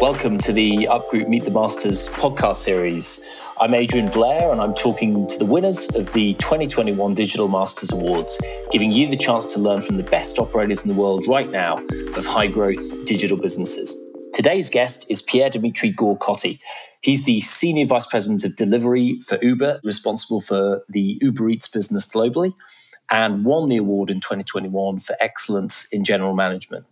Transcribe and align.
Welcome 0.00 0.38
to 0.38 0.52
the 0.52 0.88
Up 0.88 1.08
Group 1.08 1.28
Meet 1.28 1.44
the 1.44 1.52
Masters 1.52 2.08
podcast 2.08 2.56
series. 2.56 3.24
I'm 3.60 3.74
Adrian 3.74 4.08
Blair, 4.08 4.50
and 4.50 4.60
I'm 4.60 4.74
talking 4.74 5.26
to 5.28 5.38
the 5.38 5.44
winners 5.44 5.88
of 5.94 6.12
the 6.12 6.34
2021 6.34 7.14
Digital 7.14 7.46
Masters 7.46 7.92
Awards, 7.92 8.36
giving 8.72 8.90
you 8.90 9.08
the 9.08 9.16
chance 9.16 9.46
to 9.54 9.60
learn 9.60 9.82
from 9.82 9.96
the 9.96 10.02
best 10.02 10.40
operators 10.40 10.82
in 10.82 10.88
the 10.88 11.00
world 11.00 11.24
right 11.28 11.48
now 11.50 11.76
of 12.16 12.26
high 12.26 12.48
growth 12.48 13.06
digital 13.06 13.36
businesses. 13.36 13.94
Today's 14.32 14.68
guest 14.68 15.06
is 15.08 15.22
Pierre 15.22 15.48
Dimitri 15.48 15.90
Gore-Coty. 15.90 16.58
He's 17.00 17.24
the 17.24 17.40
Senior 17.40 17.86
Vice 17.86 18.06
President 18.06 18.44
of 18.44 18.56
Delivery 18.56 19.20
for 19.20 19.38
Uber, 19.42 19.80
responsible 19.84 20.40
for 20.40 20.82
the 20.88 21.18
Uber 21.20 21.48
Eats 21.50 21.68
business 21.68 22.08
globally, 22.08 22.52
and 23.10 23.44
won 23.44 23.68
the 23.68 23.76
award 23.76 24.10
in 24.10 24.18
2021 24.20 24.98
for 24.98 25.14
excellence 25.20 25.86
in 25.92 26.02
general 26.02 26.34
management. 26.34 26.84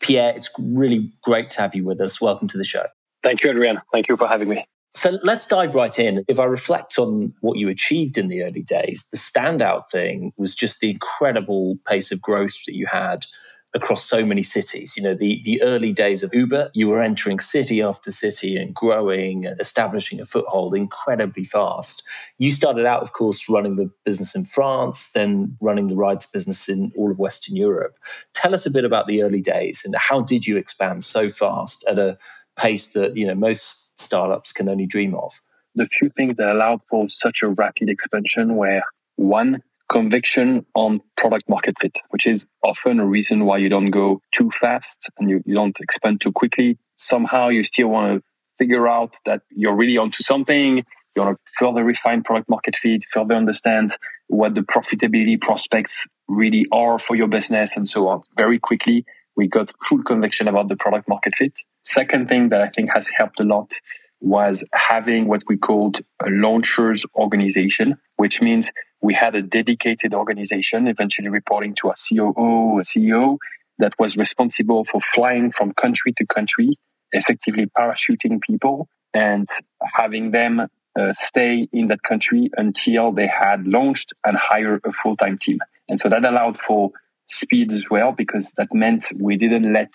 Pierre, 0.00 0.32
it's 0.34 0.50
really 0.58 1.12
great 1.22 1.50
to 1.50 1.60
have 1.60 1.74
you 1.74 1.84
with 1.84 2.00
us. 2.00 2.20
Welcome 2.20 2.48
to 2.48 2.58
the 2.58 2.64
show. 2.64 2.86
Thank 3.22 3.42
you, 3.42 3.50
Adrian. 3.50 3.80
Thank 3.92 4.08
you 4.08 4.16
for 4.16 4.26
having 4.26 4.48
me. 4.48 4.64
So 4.92 5.18
let's 5.22 5.46
dive 5.46 5.74
right 5.74 5.96
in. 5.98 6.24
If 6.26 6.38
I 6.40 6.44
reflect 6.44 6.98
on 6.98 7.32
what 7.40 7.58
you 7.58 7.68
achieved 7.68 8.18
in 8.18 8.28
the 8.28 8.42
early 8.42 8.62
days, 8.62 9.06
the 9.12 9.18
standout 9.18 9.88
thing 9.88 10.32
was 10.36 10.54
just 10.54 10.80
the 10.80 10.90
incredible 10.90 11.76
pace 11.86 12.10
of 12.10 12.20
growth 12.20 12.56
that 12.66 12.74
you 12.74 12.86
had 12.86 13.26
across 13.72 14.04
so 14.04 14.24
many 14.24 14.42
cities. 14.42 14.96
You 14.96 15.02
know, 15.04 15.14
the, 15.14 15.40
the 15.44 15.62
early 15.62 15.92
days 15.92 16.22
of 16.22 16.34
Uber, 16.34 16.70
you 16.74 16.88
were 16.88 17.00
entering 17.00 17.38
city 17.38 17.80
after 17.80 18.10
city 18.10 18.56
and 18.56 18.74
growing, 18.74 19.44
establishing 19.44 20.20
a 20.20 20.26
foothold 20.26 20.74
incredibly 20.74 21.44
fast. 21.44 22.02
You 22.38 22.50
started 22.50 22.84
out, 22.84 23.02
of 23.02 23.12
course, 23.12 23.48
running 23.48 23.76
the 23.76 23.90
business 24.04 24.34
in 24.34 24.44
France, 24.44 25.12
then 25.12 25.56
running 25.60 25.86
the 25.86 25.96
rides 25.96 26.26
business 26.26 26.68
in 26.68 26.92
all 26.96 27.10
of 27.10 27.18
Western 27.18 27.54
Europe. 27.54 27.96
Tell 28.34 28.54
us 28.54 28.66
a 28.66 28.70
bit 28.70 28.84
about 28.84 29.06
the 29.06 29.22
early 29.22 29.40
days 29.40 29.82
and 29.84 29.94
how 29.94 30.20
did 30.20 30.46
you 30.46 30.56
expand 30.56 31.04
so 31.04 31.28
fast 31.28 31.84
at 31.88 31.98
a 31.98 32.18
pace 32.56 32.92
that, 32.92 33.16
you 33.16 33.26
know, 33.26 33.34
most 33.34 33.98
startups 33.98 34.52
can 34.52 34.68
only 34.68 34.86
dream 34.86 35.14
of? 35.14 35.40
The 35.76 35.86
few 35.86 36.08
things 36.08 36.36
that 36.36 36.50
allowed 36.50 36.80
for 36.90 37.08
such 37.08 37.42
a 37.42 37.48
rapid 37.48 37.88
expansion 37.88 38.56
were 38.56 38.82
one, 39.14 39.62
conviction 39.90 40.64
on 40.74 41.00
product 41.16 41.48
market 41.48 41.76
fit, 41.80 41.98
which 42.10 42.26
is 42.26 42.46
often 42.62 43.00
a 43.00 43.06
reason 43.06 43.44
why 43.44 43.58
you 43.58 43.68
don't 43.68 43.90
go 43.90 44.20
too 44.32 44.50
fast 44.50 45.10
and 45.18 45.28
you, 45.28 45.42
you 45.44 45.54
don't 45.54 45.78
expand 45.80 46.20
too 46.20 46.32
quickly. 46.32 46.78
Somehow 46.96 47.48
you 47.48 47.64
still 47.64 47.88
want 47.88 48.18
to 48.18 48.22
figure 48.58 48.86
out 48.86 49.16
that 49.26 49.42
you're 49.50 49.74
really 49.74 49.98
onto 49.98 50.22
something. 50.22 50.84
You 51.16 51.22
want 51.22 51.36
to 51.36 51.52
further 51.58 51.82
refine 51.82 52.22
product 52.22 52.48
market 52.48 52.76
fit, 52.76 53.04
further 53.12 53.34
understand 53.34 53.96
what 54.28 54.54
the 54.54 54.60
profitability 54.60 55.40
prospects 55.40 56.06
really 56.28 56.66
are 56.72 57.00
for 57.00 57.16
your 57.16 57.26
business 57.26 57.76
and 57.76 57.88
so 57.88 58.06
on. 58.08 58.22
Very 58.36 58.60
quickly, 58.60 59.04
we 59.36 59.48
got 59.48 59.72
full 59.88 60.02
conviction 60.04 60.46
about 60.46 60.68
the 60.68 60.76
product 60.76 61.08
market 61.08 61.34
fit. 61.36 61.52
Second 61.82 62.28
thing 62.28 62.50
that 62.50 62.60
I 62.60 62.68
think 62.68 62.90
has 62.92 63.10
helped 63.16 63.40
a 63.40 63.44
lot 63.44 63.72
was 64.20 64.62
having 64.72 65.26
what 65.26 65.42
we 65.48 65.56
called 65.56 65.98
a 66.24 66.28
launchers 66.28 67.04
organization, 67.16 67.96
which 68.16 68.40
means 68.40 68.70
we 69.00 69.14
had 69.14 69.34
a 69.34 69.42
dedicated 69.42 70.14
organization, 70.14 70.86
eventually 70.86 71.28
reporting 71.28 71.74
to 71.76 71.88
a 71.88 71.94
COO, 71.94 72.78
a 72.78 72.82
CEO, 72.82 73.38
that 73.78 73.94
was 73.98 74.16
responsible 74.16 74.84
for 74.84 75.00
flying 75.14 75.52
from 75.52 75.72
country 75.72 76.12
to 76.12 76.26
country, 76.26 76.78
effectively 77.12 77.66
parachuting 77.66 78.40
people 78.40 78.88
and 79.14 79.46
having 79.94 80.30
them 80.30 80.60
uh, 80.98 81.12
stay 81.14 81.66
in 81.72 81.88
that 81.88 82.02
country 82.02 82.50
until 82.56 83.12
they 83.12 83.26
had 83.26 83.66
launched 83.66 84.12
and 84.24 84.36
hired 84.36 84.80
a 84.84 84.92
full 84.92 85.16
time 85.16 85.38
team. 85.38 85.58
And 85.88 86.00
so 86.00 86.08
that 86.08 86.24
allowed 86.24 86.58
for 86.58 86.90
speed 87.26 87.72
as 87.72 87.86
well, 87.90 88.12
because 88.12 88.52
that 88.56 88.68
meant 88.72 89.06
we 89.18 89.36
didn't 89.36 89.72
let 89.72 89.92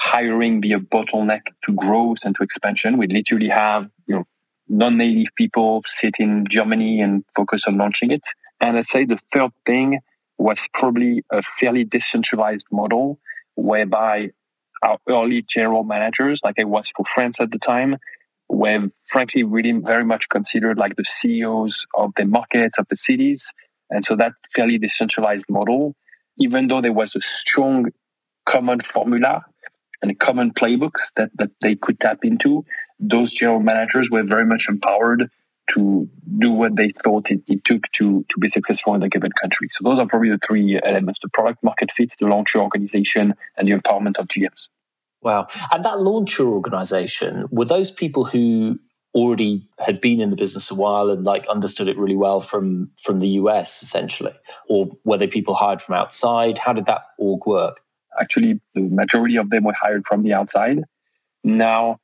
hiring 0.00 0.60
be 0.60 0.72
a 0.72 0.78
bottleneck 0.78 1.42
to 1.64 1.72
growth 1.72 2.18
and 2.24 2.34
to 2.36 2.42
expansion. 2.42 2.98
We 2.98 3.06
literally 3.08 3.48
have, 3.48 3.90
you 4.06 4.16
know, 4.16 4.24
non-native 4.68 5.34
people 5.36 5.82
sit 5.86 6.16
in 6.18 6.46
Germany 6.48 7.00
and 7.00 7.24
focus 7.34 7.64
on 7.66 7.78
launching 7.78 8.10
it. 8.10 8.22
And 8.60 8.76
I'd 8.76 8.86
say 8.86 9.04
the 9.04 9.18
third 9.32 9.52
thing 9.64 10.00
was 10.36 10.68
probably 10.72 11.24
a 11.32 11.42
fairly 11.42 11.84
decentralized 11.84 12.66
model 12.70 13.18
whereby 13.56 14.30
our 14.82 14.98
early 15.08 15.42
general 15.42 15.84
managers, 15.84 16.40
like 16.44 16.56
I 16.58 16.64
was 16.64 16.92
for 16.96 17.04
France 17.12 17.40
at 17.40 17.50
the 17.50 17.58
time, 17.58 17.96
were 18.48 18.88
frankly 19.04 19.42
really 19.42 19.72
very 19.72 20.04
much 20.04 20.28
considered 20.28 20.78
like 20.78 20.96
the 20.96 21.04
CEOs 21.04 21.86
of 21.94 22.12
the 22.16 22.24
markets, 22.24 22.78
of 22.78 22.86
the 22.88 22.96
cities. 22.96 23.52
And 23.90 24.04
so 24.04 24.16
that 24.16 24.32
fairly 24.54 24.78
decentralized 24.78 25.46
model, 25.48 25.96
even 26.38 26.68
though 26.68 26.80
there 26.80 26.92
was 26.92 27.16
a 27.16 27.20
strong 27.20 27.86
common 28.46 28.80
formula 28.80 29.44
and 30.00 30.18
common 30.18 30.52
playbooks 30.52 31.12
that, 31.16 31.30
that 31.36 31.50
they 31.60 31.74
could 31.74 31.98
tap 31.98 32.18
into, 32.22 32.64
those 33.00 33.32
general 33.32 33.60
managers 33.60 34.10
were 34.10 34.22
very 34.22 34.46
much 34.46 34.66
empowered 34.68 35.30
to 35.74 36.08
do 36.38 36.50
what 36.50 36.76
they 36.76 36.90
thought 37.04 37.30
it, 37.30 37.40
it, 37.46 37.64
took 37.64 37.90
to, 37.92 38.24
to 38.28 38.38
be 38.38 38.48
successful 38.48 38.94
in 38.94 39.02
a 39.02 39.08
given 39.08 39.32
country. 39.40 39.68
So 39.70 39.84
those 39.84 39.98
are 39.98 40.06
probably 40.06 40.30
the 40.30 40.38
three 40.46 40.80
elements, 40.82 41.20
the 41.20 41.28
product 41.28 41.62
market 41.62 41.90
fit, 41.92 42.14
the 42.18 42.26
launcher 42.26 42.60
organization, 42.60 43.34
and 43.56 43.66
the 43.66 43.72
empowerment 43.72 44.16
of 44.18 44.28
GMs. 44.28 44.68
Wow. 45.20 45.48
And 45.72 45.84
that 45.84 46.00
launcher 46.00 46.46
organization, 46.46 47.46
were 47.50 47.64
those 47.64 47.90
people 47.90 48.24
who 48.26 48.78
already 49.14 49.68
had 49.78 50.00
been 50.00 50.20
in 50.20 50.30
the 50.30 50.36
business 50.36 50.70
a 50.70 50.74
while 50.74 51.10
and 51.10 51.24
like 51.24 51.46
understood 51.48 51.88
it 51.88 51.98
really 51.98 52.16
well 52.16 52.40
from 52.40 52.90
from 52.96 53.18
the 53.18 53.28
US 53.28 53.82
essentially? 53.82 54.32
Or 54.68 54.90
were 55.04 55.18
they 55.18 55.26
people 55.26 55.54
hired 55.54 55.82
from 55.82 55.96
outside? 55.96 56.58
How 56.58 56.72
did 56.72 56.86
that 56.86 57.02
org 57.18 57.46
work? 57.46 57.80
Actually, 58.20 58.60
the 58.74 58.82
majority 58.82 59.36
of 59.36 59.50
them 59.50 59.64
were 59.64 59.74
hired 59.80 60.06
from 60.06 60.22
the 60.22 60.32
outside. 60.32 60.82
Now, 61.44 61.98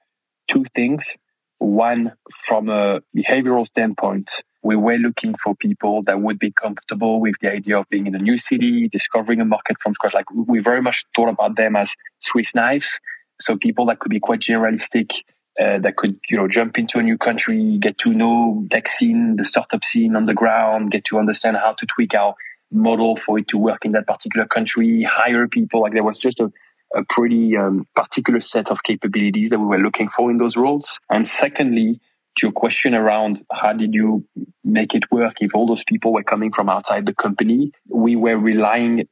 two 0.49 0.65
things. 0.75 1.17
One, 1.65 2.13
from 2.31 2.69
a 2.69 3.01
behavioral 3.17 3.67
standpoint, 3.67 4.43
we 4.63 4.77
were 4.77 4.97
looking 4.97 5.35
for 5.43 5.55
people 5.57 6.03
that 6.03 6.21
would 6.21 6.39
be 6.39 6.53
comfortable 6.53 7.21
with 7.21 7.37
the 7.41 7.51
idea 7.51 7.79
of 7.79 7.89
being 7.89 8.07
in 8.07 8.15
a 8.15 8.19
new 8.19 8.37
city, 8.37 8.89
discovering 8.89 9.41
a 9.41 9.47
market 9.47 9.77
from 9.81 9.95
scratch. 9.95 10.13
Like 10.13 10.31
we 10.31 10.59
very 10.59 10.83
much 10.83 11.07
thought 11.17 11.31
about 11.31 11.57
them 11.57 11.75
as 11.75 11.91
Swiss 12.21 12.55
knives. 12.55 13.01
So 13.41 13.57
people 13.57 13.87
that 13.87 13.99
could 13.99 14.11
be 14.11 14.21
quite 14.21 14.41
generalistic, 14.41 15.13
uh, 15.59 15.79
that 15.79 15.97
could 15.97 16.21
you 16.29 16.37
know 16.37 16.49
jump 16.49 16.79
into 16.79 16.99
a 16.99 17.03
new 17.03 17.17
country, 17.17 17.79
get 17.79 17.97
to 17.99 18.13
know 18.13 18.67
tech 18.71 18.89
scene, 18.91 19.37
the 19.37 19.45
startup 19.47 19.85
scene 19.85 20.17
on 20.17 20.25
the 20.25 20.35
ground, 20.35 20.91
get 20.91 21.07
to 21.07 21.19
understand 21.19 21.57
how 21.57 21.73
to 21.73 21.87
tweak 21.87 22.15
our 22.15 22.35
model 22.71 23.17
for 23.17 23.39
it 23.39 23.49
to 23.49 23.59
work 23.59 23.87
in 23.87 23.93
that 23.93 24.07
particular 24.07 24.47
country, 24.47 25.03
hire 25.03 25.49
people. 25.49 25.81
Like 25.81 25.95
there 25.95 26.05
was 26.05 26.19
just 26.19 26.41
a 26.41 26.53
a 26.94 27.05
pretty 27.09 27.56
um, 27.56 27.87
particular 27.94 28.41
set 28.41 28.71
of 28.71 28.82
capabilities 28.82 29.50
that 29.50 29.59
we 29.59 29.66
were 29.66 29.78
looking 29.78 30.09
for 30.09 30.31
in 30.31 30.37
those 30.37 30.56
roles. 30.56 31.00
And 31.10 31.27
secondly, 31.27 32.00
to 32.37 32.47
your 32.47 32.53
question 32.53 32.94
around 32.94 33.44
how 33.53 33.72
did 33.72 33.94
you 33.94 34.27
make 34.65 34.94
it 34.94 35.10
work 35.10 35.37
if 35.41 35.55
all 35.55 35.66
those 35.66 35.84
people 35.84 36.12
were 36.12 36.25
coming 36.25 36.53
from 36.53 36.69
outside 36.69 37.06
the 37.06 37.15
company, 37.15 37.72
we 37.88 38.16
were 38.16 38.37
relying 38.37 39.09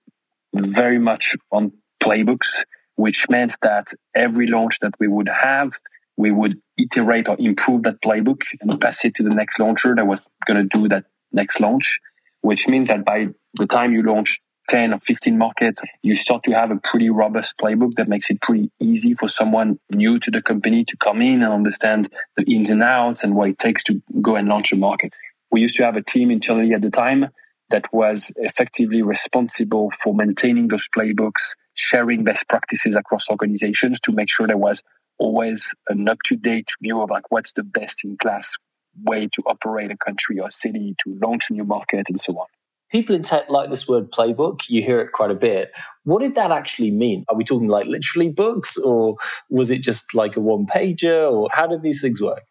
very 0.54 0.98
much 0.98 1.37
on 1.50 1.72
playbooks, 2.03 2.65
which 2.97 3.28
meant 3.28 3.54
that 3.62 3.88
every 4.14 4.47
launch 4.49 4.78
that 4.81 4.94
we 4.99 5.09
would 5.09 5.28
have, 5.28 5.72
we 6.16 6.31
would 6.31 6.60
iterate 6.76 7.28
or 7.28 7.37
improve 7.38 7.84
that 7.84 8.03
playbook 8.03 8.43
and 8.60 8.81
pass 8.81 9.04
it 9.04 9.14
to 9.14 9.22
the 9.22 9.34
next 9.34 9.59
launcher 9.59 9.94
that 9.94 10.06
was 10.06 10.28
going 10.47 10.69
to 10.69 10.78
do 10.78 10.88
that 10.88 11.04
next 11.32 11.60
launch, 11.60 12.00
which 12.41 12.69
means 12.69 12.88
that 12.88 13.04
by 13.04 13.28
the 13.54 13.66
time 13.66 13.93
you 13.93 14.03
launch 14.03 14.41
10 14.69 14.95
or 14.95 15.00
15 15.00 15.37
markets, 15.37 15.83
you 16.03 16.17
start 16.17 16.43
to 16.45 16.53
have 16.53 16.71
a 16.71 16.77
pretty 16.77 17.11
robust 17.11 17.56
playbook 17.59 17.93
that 17.97 18.09
makes 18.09 18.31
it 18.31 18.41
pretty 18.41 18.71
easy 18.81 19.15
for 19.15 19.28
someone 19.28 19.78
new 19.91 20.19
to 20.19 20.31
the 20.31 20.43
company 20.43 20.84
to 20.84 20.97
come 20.97 21.21
in 21.21 21.43
and 21.43 21.53
understand 21.53 22.09
the 22.37 22.45
ins 22.45 22.71
and 22.71 22.83
outs 22.83 23.23
and 23.23 23.34
what 23.34 23.49
it 23.49 23.59
takes 23.59 23.83
to 23.84 24.03
go 24.21 24.37
and 24.37 24.49
launch 24.49 24.73
a 24.73 24.77
market. 24.77 25.15
We 25.50 25.61
used 25.61 25.77
to 25.77 25.84
have 25.84 25.97
a 25.97 26.03
team 26.03 26.31
internally 26.31 26.73
at 26.73 26.81
the 26.81 26.91
time 26.91 27.28
that 27.71 27.93
was 27.93 28.31
effectively 28.37 29.03
responsible 29.03 29.91
for 30.03 30.15
maintaining 30.15 30.69
those 30.69 30.89
playbooks, 30.89 31.55
sharing 31.75 32.25
best 32.25 32.49
practices 32.49 32.94
across 32.94 33.29
organizations 33.29 34.00
to 34.03 34.12
make 34.12 34.31
sure 34.31 34.47
there 34.47 34.56
was 34.56 34.82
always 35.19 35.75
an 35.88 36.09
up 36.09 36.19
to 36.25 36.37
date 36.37 36.70
view 36.81 37.00
of 37.00 37.11
like 37.11 37.31
what's 37.31 37.53
the 37.53 37.62
best 37.62 38.05
in 38.05 38.17
class 38.17 38.56
way 39.05 39.26
to 39.32 39.43
operate 39.47 39.91
a 39.91 39.97
country 39.97 40.38
or 40.38 40.50
city, 40.50 40.94
to 41.03 41.19
launch 41.23 41.44
a 41.49 41.53
new 41.55 41.64
market, 41.64 42.06
and 42.09 42.20
so 42.20 42.38
on 42.38 42.47
people 42.93 43.17
in 43.17 43.23
tech 43.23 43.49
like 43.49 43.71
this 43.71 43.89
word 43.89 44.12
playbook. 44.12 44.69
You 44.69 44.83
hear 44.83 45.00
it 45.00 45.12
quite 45.12 45.31
a 45.31 45.35
bit. 45.35 45.73
What 46.05 46.21
did 46.21 46.35
that 46.35 46.53
actually 46.53 46.91
mean? 46.91 47.25
Are 47.29 47.35
we 47.35 47.43
talking 47.43 47.69
like 47.69 47.87
literally 47.87 48.29
books 48.29 48.77
or 48.77 49.17
was 49.50 49.71
it 49.71 49.83
just 49.83 50.15
like 50.15 50.37
a 50.37 50.41
one 50.41 50.67
pager 50.67 51.31
or 51.33 51.49
how 51.50 51.67
did 51.67 51.83
these 51.83 52.00
things 52.00 52.21
work? 52.21 52.43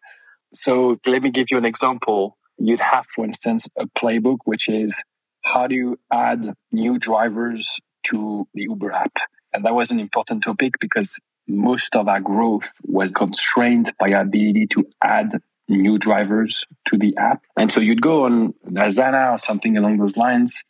So 0.52 0.98
let 1.06 1.22
me 1.22 1.30
give 1.30 1.50
you 1.50 1.56
an 1.56 1.64
example. 1.64 2.36
You'd 2.58 2.80
have, 2.80 3.06
for 3.14 3.24
instance, 3.24 3.66
a 3.78 3.86
playbook, 3.86 4.38
which 4.44 4.68
is 4.68 5.02
how 5.44 5.66
do 5.66 5.74
you 5.74 5.98
add 6.12 6.54
new 6.70 6.98
drivers 6.98 7.78
to 8.08 8.46
the 8.52 8.62
Uber 8.62 8.92
app? 8.92 9.16
And 9.52 9.64
that 9.64 9.74
was 9.74 9.90
an 9.90 10.00
important 10.00 10.42
topic 10.42 10.74
because 10.80 11.18
most 11.48 11.94
of 11.96 12.08
our 12.08 12.20
growth 12.20 12.70
was 12.82 13.12
constrained 13.12 13.92
by 13.98 14.12
our 14.12 14.22
ability 14.22 14.66
to 14.72 14.84
add 15.02 15.40
new 15.72 15.98
drivers 15.98 16.66
to 16.86 16.96
the 16.96 17.16
app. 17.16 17.42
And 17.56 17.72
so 17.72 17.80
you'd 17.80 18.02
go 18.02 18.24
on 18.24 18.54
Asana 18.70 19.32
or 19.32 19.38
something 19.38 19.76
along 19.76 19.98
those 19.98 20.16
lines. 20.16 20.62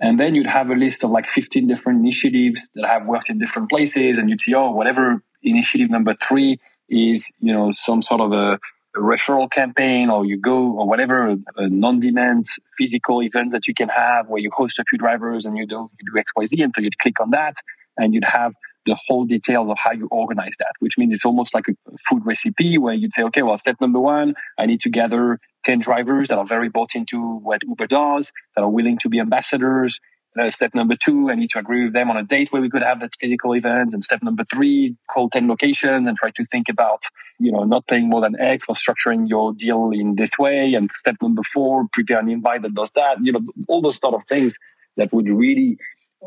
And 0.00 0.18
then 0.18 0.34
you'd 0.34 0.46
have 0.46 0.70
a 0.70 0.74
list 0.74 1.02
of 1.02 1.10
like 1.10 1.26
15 1.26 1.66
different 1.66 2.00
initiatives 2.00 2.70
that 2.74 2.86
have 2.86 3.06
worked 3.06 3.30
in 3.30 3.38
different 3.38 3.68
places. 3.68 4.18
And 4.18 4.30
you'd 4.30 4.40
see, 4.40 4.54
oh, 4.54 4.70
whatever 4.70 5.22
initiative 5.42 5.90
number 5.90 6.14
three 6.14 6.60
is, 6.88 7.28
you 7.40 7.52
know, 7.52 7.72
some 7.72 8.02
sort 8.02 8.20
of 8.20 8.32
a, 8.32 8.58
a 8.96 9.00
referral 9.00 9.50
campaign 9.50 10.08
or 10.08 10.24
you 10.24 10.38
go 10.38 10.72
or 10.72 10.86
whatever, 10.86 11.36
a, 11.56 11.68
non-demand 11.68 12.46
physical 12.76 13.22
event 13.22 13.52
that 13.52 13.66
you 13.66 13.74
can 13.74 13.88
have 13.88 14.28
where 14.28 14.40
you 14.40 14.50
host 14.52 14.78
a 14.78 14.84
few 14.88 14.98
drivers 14.98 15.44
and 15.44 15.56
you 15.56 15.66
do, 15.66 15.90
you 16.00 16.12
do 16.12 16.20
XYZ 16.20 16.62
and 16.62 16.72
so 16.74 16.80
you'd 16.80 16.98
click 16.98 17.20
on 17.20 17.30
that 17.30 17.54
and 17.96 18.14
you'd 18.14 18.24
have 18.24 18.54
the 18.88 18.98
whole 19.06 19.24
details 19.24 19.70
of 19.70 19.76
how 19.78 19.92
you 19.92 20.08
organize 20.10 20.54
that, 20.58 20.72
which 20.80 20.96
means 20.96 21.12
it's 21.12 21.24
almost 21.24 21.54
like 21.54 21.66
a 21.68 21.74
food 22.08 22.22
recipe 22.24 22.78
where 22.78 22.94
you'd 22.94 23.12
say, 23.12 23.22
okay, 23.22 23.42
well, 23.42 23.58
step 23.58 23.76
number 23.80 24.00
one, 24.00 24.34
I 24.58 24.66
need 24.66 24.80
to 24.80 24.90
gather 24.90 25.38
10 25.64 25.80
drivers 25.80 26.28
that 26.28 26.38
are 26.38 26.46
very 26.46 26.68
bought 26.68 26.94
into 26.94 27.38
what 27.38 27.62
Uber 27.62 27.86
does, 27.86 28.32
that 28.56 28.62
are 28.62 28.70
willing 28.70 28.98
to 28.98 29.08
be 29.08 29.20
ambassadors. 29.20 30.00
Uh, 30.38 30.50
step 30.50 30.74
number 30.74 30.96
two, 30.96 31.30
I 31.30 31.34
need 31.34 31.50
to 31.50 31.58
agree 31.58 31.84
with 31.84 31.92
them 31.92 32.10
on 32.10 32.16
a 32.16 32.22
date 32.24 32.50
where 32.50 32.62
we 32.62 32.70
could 32.70 32.82
have 32.82 33.00
that 33.00 33.12
physical 33.20 33.54
event. 33.54 33.92
And 33.92 34.02
step 34.02 34.22
number 34.22 34.44
three, 34.50 34.96
call 35.10 35.28
10 35.28 35.48
locations 35.48 36.08
and 36.08 36.16
try 36.16 36.30
to 36.30 36.44
think 36.46 36.68
about, 36.70 37.02
you 37.38 37.52
know, 37.52 37.64
not 37.64 37.86
paying 37.86 38.08
more 38.08 38.22
than 38.22 38.40
X 38.40 38.66
or 38.68 38.74
structuring 38.74 39.28
your 39.28 39.52
deal 39.52 39.90
in 39.92 40.14
this 40.14 40.38
way. 40.38 40.74
And 40.74 40.90
step 40.92 41.16
number 41.20 41.42
four, 41.52 41.86
prepare 41.92 42.20
an 42.20 42.30
invite 42.30 42.62
that 42.62 42.74
does 42.74 42.92
that. 42.92 43.16
You 43.22 43.32
know, 43.32 43.40
all 43.68 43.82
those 43.82 43.98
sort 43.98 44.14
of 44.14 44.22
things 44.28 44.58
that 44.96 45.12
would 45.12 45.28
really 45.28 45.76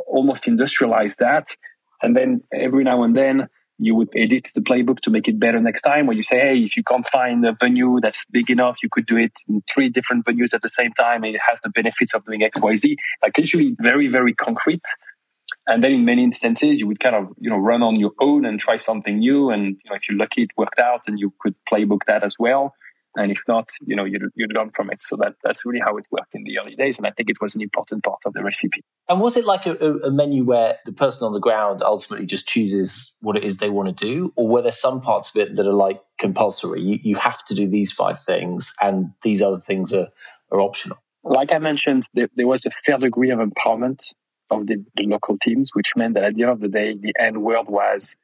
almost 0.07 0.45
industrialize 0.45 1.17
that 1.17 1.55
and 2.01 2.15
then 2.15 2.41
every 2.53 2.83
now 2.83 3.03
and 3.03 3.15
then, 3.15 3.47
you 3.77 3.95
would 3.95 4.09
edit 4.15 4.47
the 4.53 4.61
playbook 4.61 4.99
to 5.01 5.09
make 5.09 5.27
it 5.27 5.39
better 5.39 5.59
next 5.59 5.81
time. 5.81 6.05
Where 6.05 6.15
you 6.15 6.23
say, 6.23 6.39
hey, 6.39 6.57
if 6.59 6.77
you 6.77 6.83
can't 6.83 7.07
find 7.07 7.43
a 7.43 7.53
venue 7.59 7.99
that's 7.99 8.25
big 8.31 8.51
enough, 8.51 8.77
you 8.83 8.89
could 8.91 9.07
do 9.07 9.17
it 9.17 9.33
in 9.49 9.63
three 9.73 9.89
different 9.89 10.25
venues 10.25 10.53
at 10.53 10.61
the 10.61 10.69
same 10.69 10.93
time. 10.93 11.23
And 11.23 11.35
it 11.35 11.41
has 11.47 11.57
the 11.63 11.69
benefits 11.69 12.13
of 12.13 12.23
doing 12.25 12.43
X, 12.43 12.59
Y, 12.61 12.75
Z. 12.75 12.95
Like 13.23 13.37
literally 13.37 13.75
very, 13.79 14.07
very 14.07 14.35
concrete. 14.35 14.83
And 15.67 15.83
then 15.83 15.91
in 15.91 16.05
many 16.05 16.23
instances, 16.23 16.79
you 16.79 16.87
would 16.87 16.99
kind 16.99 17.15
of 17.15 17.29
you 17.39 17.49
know 17.49 17.57
run 17.57 17.81
on 17.81 17.99
your 17.99 18.11
own 18.19 18.45
and 18.45 18.59
try 18.59 18.77
something 18.77 19.19
new. 19.19 19.49
And 19.49 19.77
you 19.83 19.89
know 19.89 19.95
if 19.95 20.07
you're 20.07 20.17
lucky, 20.17 20.43
it 20.43 20.51
worked 20.57 20.79
out, 20.79 21.01
and 21.07 21.19
you 21.19 21.33
could 21.39 21.55
playbook 21.71 22.01
that 22.07 22.23
as 22.23 22.35
well. 22.39 22.73
And 23.15 23.31
if 23.31 23.39
not, 23.47 23.69
you 23.85 23.95
know, 23.95 24.05
you 24.05 24.17
you 24.35 24.47
learn 24.47 24.71
from 24.75 24.89
it. 24.89 25.03
So 25.03 25.17
that 25.17 25.35
that's 25.43 25.65
really 25.65 25.81
how 25.83 25.97
it 25.97 26.05
worked 26.11 26.33
in 26.33 26.43
the 26.43 26.57
early 26.59 26.75
days, 26.75 26.97
and 26.97 27.05
I 27.05 27.11
think 27.11 27.29
it 27.29 27.41
was 27.41 27.55
an 27.55 27.61
important 27.61 28.03
part 28.03 28.21
of 28.25 28.33
the 28.33 28.43
recipe. 28.43 28.81
And 29.11 29.19
was 29.19 29.35
it 29.35 29.43
like 29.43 29.65
a, 29.65 29.75
a 29.75 30.09
menu 30.09 30.45
where 30.45 30.77
the 30.85 30.93
person 30.93 31.27
on 31.27 31.33
the 31.33 31.39
ground 31.39 31.83
ultimately 31.83 32.25
just 32.25 32.47
chooses 32.47 33.11
what 33.19 33.35
it 33.35 33.43
is 33.43 33.57
they 33.57 33.69
want 33.69 33.89
to 33.89 34.05
do, 34.05 34.31
or 34.37 34.47
were 34.47 34.61
there 34.61 34.71
some 34.71 35.01
parts 35.01 35.35
of 35.35 35.41
it 35.41 35.57
that 35.57 35.67
are 35.67 35.73
like 35.73 36.01
compulsory? 36.17 36.81
You 36.81 36.97
you 37.03 37.15
have 37.17 37.43
to 37.47 37.53
do 37.53 37.67
these 37.67 37.91
five 37.91 38.17
things, 38.17 38.71
and 38.81 39.11
these 39.21 39.41
other 39.41 39.59
things 39.59 39.91
are 39.91 40.07
are 40.49 40.61
optional. 40.61 40.97
Like 41.25 41.51
I 41.51 41.57
mentioned, 41.57 42.07
there, 42.13 42.29
there 42.37 42.47
was 42.47 42.65
a 42.65 42.71
fair 42.85 42.99
degree 42.99 43.31
of 43.31 43.39
empowerment 43.39 43.99
of 44.49 44.67
the, 44.67 44.77
the 44.95 45.03
local 45.03 45.37
teams, 45.37 45.71
which 45.73 45.91
meant 45.97 46.13
that 46.13 46.23
at 46.23 46.35
the 46.35 46.43
end 46.43 46.51
of 46.53 46.61
the 46.61 46.69
day, 46.69 46.95
the 46.95 47.13
end 47.19 47.43
world 47.43 47.67
was 47.69 48.15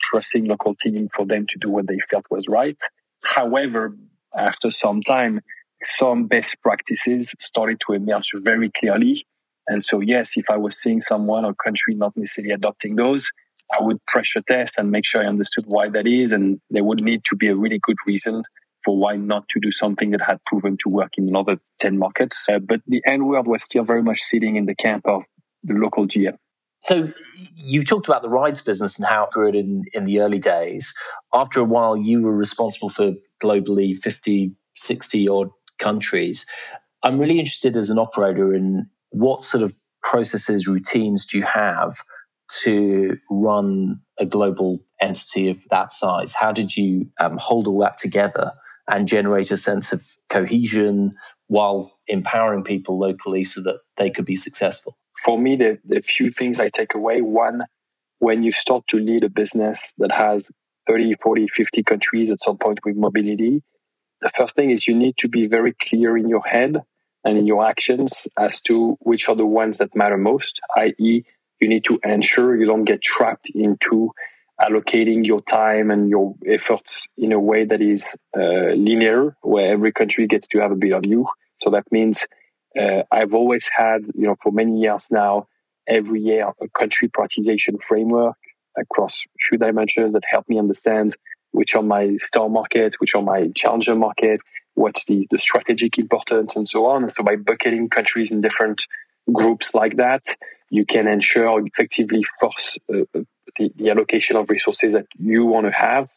trusting 0.00 0.44
local 0.44 0.76
team 0.76 1.08
for 1.16 1.26
them 1.26 1.48
to 1.48 1.58
do 1.58 1.68
what 1.68 1.88
they 1.88 1.98
felt 2.08 2.26
was 2.30 2.46
right. 2.46 2.80
However, 3.24 3.96
after 4.36 4.70
some 4.70 5.02
time, 5.02 5.40
some 5.82 6.28
best 6.28 6.62
practices 6.62 7.34
started 7.40 7.80
to 7.88 7.94
emerge 7.94 8.30
very 8.36 8.70
clearly. 8.78 9.26
And 9.68 9.84
so, 9.84 10.00
yes, 10.00 10.32
if 10.36 10.46
I 10.50 10.56
was 10.56 10.80
seeing 10.80 11.02
someone 11.02 11.44
or 11.44 11.54
country 11.54 11.94
not 11.94 12.16
necessarily 12.16 12.52
adopting 12.52 12.96
those, 12.96 13.30
I 13.78 13.82
would 13.82 14.04
pressure 14.06 14.40
test 14.48 14.78
and 14.78 14.90
make 14.90 15.04
sure 15.06 15.22
I 15.22 15.26
understood 15.26 15.64
why 15.66 15.90
that 15.90 16.06
is. 16.06 16.32
And 16.32 16.60
there 16.70 16.84
would 16.84 17.02
need 17.02 17.22
to 17.26 17.36
be 17.36 17.48
a 17.48 17.54
really 17.54 17.78
good 17.82 17.98
reason 18.06 18.42
for 18.84 18.96
why 18.96 19.16
not 19.16 19.48
to 19.50 19.60
do 19.60 19.70
something 19.70 20.10
that 20.12 20.22
had 20.22 20.42
proven 20.46 20.76
to 20.78 20.88
work 20.88 21.12
in 21.18 21.28
another 21.28 21.58
10 21.80 21.98
markets. 21.98 22.46
Uh, 22.48 22.58
but 22.58 22.80
the 22.86 23.02
N 23.06 23.26
word 23.26 23.46
was 23.46 23.62
still 23.62 23.84
very 23.84 24.02
much 24.02 24.20
sitting 24.20 24.56
in 24.56 24.66
the 24.66 24.74
camp 24.74 25.06
of 25.06 25.22
the 25.62 25.74
local 25.74 26.06
GM. 26.06 26.36
So 26.80 27.12
you 27.54 27.84
talked 27.84 28.06
about 28.06 28.22
the 28.22 28.28
rides 28.28 28.60
business 28.60 28.98
and 28.98 29.06
how 29.06 29.24
it 29.24 29.30
grew 29.32 29.48
in, 29.48 29.84
in 29.92 30.04
the 30.04 30.20
early 30.20 30.38
days. 30.38 30.94
After 31.34 31.60
a 31.60 31.64
while, 31.64 31.96
you 31.96 32.22
were 32.22 32.34
responsible 32.34 32.88
for 32.88 33.14
globally 33.42 33.96
50, 33.96 34.52
60 34.74 35.28
odd 35.28 35.50
countries. 35.78 36.46
I'm 37.02 37.18
really 37.18 37.38
interested 37.38 37.76
as 37.76 37.90
an 37.90 37.98
operator 37.98 38.54
in 38.54 38.88
what 39.10 39.44
sort 39.44 39.62
of 39.62 39.74
processes, 40.02 40.66
routines 40.66 41.26
do 41.26 41.38
you 41.38 41.44
have 41.44 41.92
to 42.62 43.18
run 43.30 44.00
a 44.18 44.26
global 44.26 44.80
entity 45.00 45.48
of 45.48 45.60
that 45.70 45.92
size? 45.92 46.32
How 46.32 46.52
did 46.52 46.76
you 46.76 47.10
um, 47.20 47.36
hold 47.38 47.66
all 47.66 47.78
that 47.80 47.98
together 47.98 48.52
and 48.88 49.06
generate 49.06 49.50
a 49.50 49.56
sense 49.56 49.92
of 49.92 50.04
cohesion 50.30 51.12
while 51.46 51.98
empowering 52.06 52.64
people 52.64 52.98
locally 52.98 53.44
so 53.44 53.62
that 53.62 53.80
they 53.96 54.10
could 54.10 54.24
be 54.24 54.36
successful? 54.36 54.96
For 55.24 55.38
me, 55.38 55.56
the, 55.56 55.78
the 55.84 56.00
few 56.00 56.30
things 56.30 56.58
I 56.58 56.70
take 56.70 56.94
away 56.94 57.20
one, 57.20 57.62
when 58.18 58.42
you 58.42 58.52
start 58.52 58.84
to 58.88 58.98
lead 58.98 59.24
a 59.24 59.28
business 59.28 59.92
that 59.98 60.12
has 60.12 60.48
30, 60.86 61.16
40, 61.20 61.48
50 61.48 61.82
countries 61.82 62.30
at 62.30 62.40
some 62.40 62.56
point 62.56 62.80
with 62.84 62.96
mobility, 62.96 63.62
the 64.20 64.30
first 64.30 64.56
thing 64.56 64.70
is 64.70 64.88
you 64.88 64.94
need 64.94 65.16
to 65.18 65.28
be 65.28 65.46
very 65.46 65.74
clear 65.80 66.16
in 66.16 66.28
your 66.28 66.44
head 66.44 66.78
and 67.28 67.36
in 67.36 67.46
your 67.46 67.66
actions 67.68 68.26
as 68.38 68.62
to 68.62 68.96
which 69.00 69.28
are 69.28 69.36
the 69.36 69.44
ones 69.44 69.76
that 69.78 69.94
matter 69.94 70.16
most, 70.16 70.60
i.e., 70.76 71.24
you 71.60 71.68
need 71.68 71.84
to 71.84 72.00
ensure 72.02 72.56
you 72.56 72.64
don't 72.64 72.84
get 72.84 73.02
trapped 73.02 73.50
into 73.54 74.12
allocating 74.58 75.26
your 75.26 75.42
time 75.42 75.90
and 75.90 76.08
your 76.08 76.34
efforts 76.46 77.06
in 77.18 77.32
a 77.32 77.38
way 77.38 77.66
that 77.66 77.82
is 77.82 78.16
uh, 78.34 78.72
linear, 78.86 79.36
where 79.42 79.70
every 79.72 79.92
country 79.92 80.26
gets 80.26 80.48
to 80.48 80.58
have 80.60 80.72
a 80.72 80.76
bit 80.76 80.92
of 80.92 81.04
you. 81.04 81.26
So 81.60 81.70
that 81.70 81.84
means 81.92 82.26
uh, 82.80 83.02
I've 83.12 83.34
always 83.34 83.68
had, 83.76 84.00
you 84.14 84.26
know, 84.26 84.36
for 84.42 84.50
many 84.50 84.80
years 84.80 85.08
now, 85.10 85.48
every 85.86 86.20
year 86.20 86.50
a 86.62 86.68
country 86.68 87.08
prioritization 87.08 87.82
framework 87.82 88.36
across 88.76 89.24
a 89.26 89.38
few 89.48 89.58
dimensions 89.58 90.14
that 90.14 90.22
help 90.30 90.48
me 90.48 90.58
understand 90.58 91.14
which 91.50 91.74
are 91.74 91.82
my 91.82 92.16
star 92.18 92.48
markets, 92.48 93.00
which 93.00 93.14
are 93.14 93.22
my 93.22 93.48
challenger 93.54 93.94
market, 93.94 94.40
what's 94.78 95.04
the, 95.04 95.26
the 95.30 95.38
strategic 95.38 95.98
importance, 95.98 96.56
and 96.56 96.68
so 96.68 96.86
on. 96.86 97.04
And 97.04 97.12
so 97.12 97.22
by 97.22 97.36
bucketing 97.36 97.88
countries 97.90 98.30
in 98.30 98.40
different 98.40 98.82
groups 99.32 99.74
like 99.74 99.96
that, 99.96 100.22
you 100.70 100.84
can 100.86 101.06
ensure 101.08 101.66
effectively 101.66 102.22
force 102.40 102.78
uh, 102.92 103.00
uh, 103.14 103.24
the, 103.56 103.72
the 103.76 103.90
allocation 103.90 104.36
of 104.36 104.48
resources 104.50 104.92
that 104.92 105.06
you 105.18 105.44
want 105.46 105.66
to 105.66 105.72
have 105.72 106.08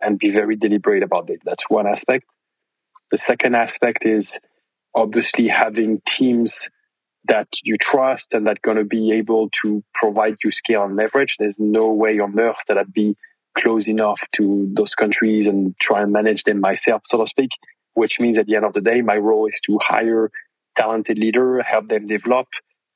and 0.00 0.18
be 0.18 0.30
very 0.30 0.56
deliberate 0.56 1.02
about 1.02 1.30
it. 1.30 1.40
That's 1.44 1.64
one 1.68 1.86
aspect. 1.86 2.26
The 3.10 3.18
second 3.18 3.54
aspect 3.54 4.04
is 4.04 4.38
obviously 4.94 5.48
having 5.48 6.02
teams 6.06 6.68
that 7.24 7.48
you 7.62 7.78
trust 7.78 8.34
and 8.34 8.46
that 8.46 8.62
going 8.62 8.76
to 8.76 8.84
be 8.84 9.12
able 9.12 9.48
to 9.62 9.82
provide 9.94 10.36
you 10.44 10.50
scale 10.50 10.82
and 10.82 10.96
leverage. 10.96 11.36
There's 11.38 11.58
no 11.58 11.92
way 11.92 12.18
on 12.18 12.38
earth 12.38 12.56
that 12.66 12.76
I'd 12.76 12.92
be 12.92 13.16
close 13.56 13.86
enough 13.86 14.20
to 14.32 14.70
those 14.74 14.94
countries 14.94 15.46
and 15.46 15.74
try 15.78 16.02
and 16.02 16.12
manage 16.12 16.42
them 16.44 16.60
myself, 16.60 17.02
so 17.04 17.18
to 17.18 17.26
speak, 17.26 17.50
which 17.94 18.20
means 18.20 18.38
at 18.38 18.46
the 18.46 18.56
end 18.56 18.64
of 18.64 18.72
the 18.72 18.80
day, 18.80 19.00
my 19.00 19.16
role 19.16 19.46
is 19.46 19.60
to 19.66 19.78
hire 19.82 20.30
talented 20.76 21.18
leader, 21.18 21.62
help 21.62 21.88
them 21.88 22.06
develop, 22.06 22.48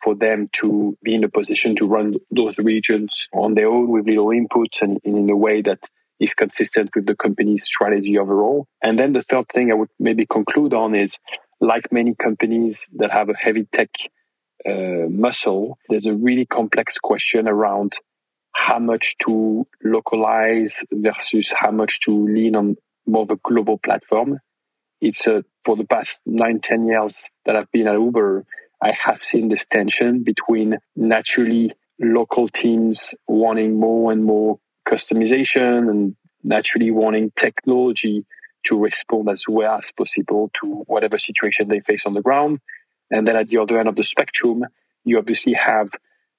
for 0.02 0.14
them 0.14 0.48
to 0.52 0.96
be 1.02 1.14
in 1.14 1.24
a 1.24 1.28
position 1.28 1.74
to 1.76 1.86
run 1.86 2.14
those 2.30 2.58
regions 2.58 3.28
on 3.32 3.54
their 3.54 3.68
own 3.68 3.88
with 3.88 4.06
little 4.06 4.28
inputs 4.28 4.82
and 4.82 5.00
in 5.04 5.28
a 5.28 5.36
way 5.36 5.62
that 5.62 5.80
is 6.20 6.34
consistent 6.34 6.90
with 6.94 7.06
the 7.06 7.16
company's 7.16 7.64
strategy 7.64 8.18
overall. 8.18 8.66
And 8.82 8.98
then 8.98 9.12
the 9.12 9.22
third 9.22 9.48
thing 9.52 9.70
I 9.70 9.74
would 9.74 9.90
maybe 9.98 10.26
conclude 10.26 10.72
on 10.72 10.94
is 10.94 11.18
like 11.60 11.92
many 11.92 12.14
companies 12.14 12.88
that 12.96 13.10
have 13.10 13.28
a 13.28 13.36
heavy 13.36 13.66
tech 13.72 13.90
uh, 14.68 15.08
muscle, 15.08 15.78
there's 15.88 16.06
a 16.06 16.14
really 16.14 16.46
complex 16.46 16.98
question 16.98 17.48
around 17.48 17.94
how 18.52 18.78
much 18.78 19.16
to 19.24 19.66
localize 19.84 20.82
versus 20.90 21.52
how 21.54 21.70
much 21.70 22.00
to 22.00 22.10
lean 22.10 22.56
on 22.56 22.76
more 23.06 23.22
of 23.22 23.30
a 23.30 23.36
global 23.36 23.78
platform. 23.78 24.38
It's 25.06 25.24
a, 25.28 25.44
for 25.64 25.76
the 25.76 25.84
past 25.84 26.22
nine, 26.26 26.58
10 26.58 26.88
years 26.88 27.22
that 27.44 27.54
I've 27.54 27.70
been 27.70 27.86
at 27.86 27.94
Uber, 27.94 28.44
I 28.82 28.90
have 28.90 29.22
seen 29.22 29.48
this 29.48 29.64
tension 29.64 30.24
between 30.24 30.78
naturally 30.96 31.74
local 32.00 32.48
teams 32.48 33.14
wanting 33.28 33.78
more 33.78 34.10
and 34.10 34.24
more 34.24 34.58
customization 34.84 35.88
and 35.88 36.16
naturally 36.42 36.90
wanting 36.90 37.30
technology 37.36 38.26
to 38.64 38.76
respond 38.76 39.28
as 39.28 39.44
well 39.48 39.78
as 39.80 39.92
possible 39.92 40.50
to 40.60 40.82
whatever 40.88 41.20
situation 41.20 41.68
they 41.68 41.78
face 41.78 42.04
on 42.04 42.14
the 42.14 42.20
ground. 42.20 42.58
And 43.08 43.28
then 43.28 43.36
at 43.36 43.46
the 43.46 43.58
other 43.58 43.78
end 43.78 43.88
of 43.88 43.94
the 43.94 44.02
spectrum, 44.02 44.64
you 45.04 45.18
obviously 45.18 45.52
have 45.52 45.90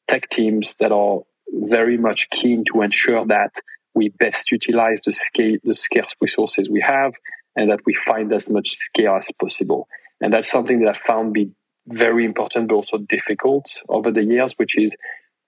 tech 0.09 0.27
teams 0.27 0.75
that 0.81 0.91
are 0.91 1.21
very 1.53 1.97
much 1.97 2.29
keen 2.31 2.65
to 2.73 2.81
ensure 2.81 3.25
that 3.27 3.61
we 3.95 4.09
best 4.09 4.51
utilize 4.51 4.99
the 5.05 5.13
scale, 5.13 5.55
the 5.63 5.73
scarce 5.73 6.15
resources 6.19 6.69
we 6.69 6.81
have, 6.85 7.13
and 7.57 7.71
that 7.71 7.81
we 7.85 7.93
find 7.93 8.31
as 8.31 8.49
much 8.49 8.77
scale 8.77 9.17
as 9.19 9.29
possible. 9.41 9.89
And 10.21 10.31
that's 10.31 10.49
something 10.49 10.79
that 10.79 10.95
I 10.95 10.97
found 10.97 11.33
be 11.33 11.51
very 11.87 12.23
important, 12.23 12.69
but 12.69 12.75
also 12.75 12.97
difficult 12.97 13.65
over 13.89 14.11
the 14.11 14.23
years, 14.23 14.53
which 14.57 14.77
is 14.77 14.95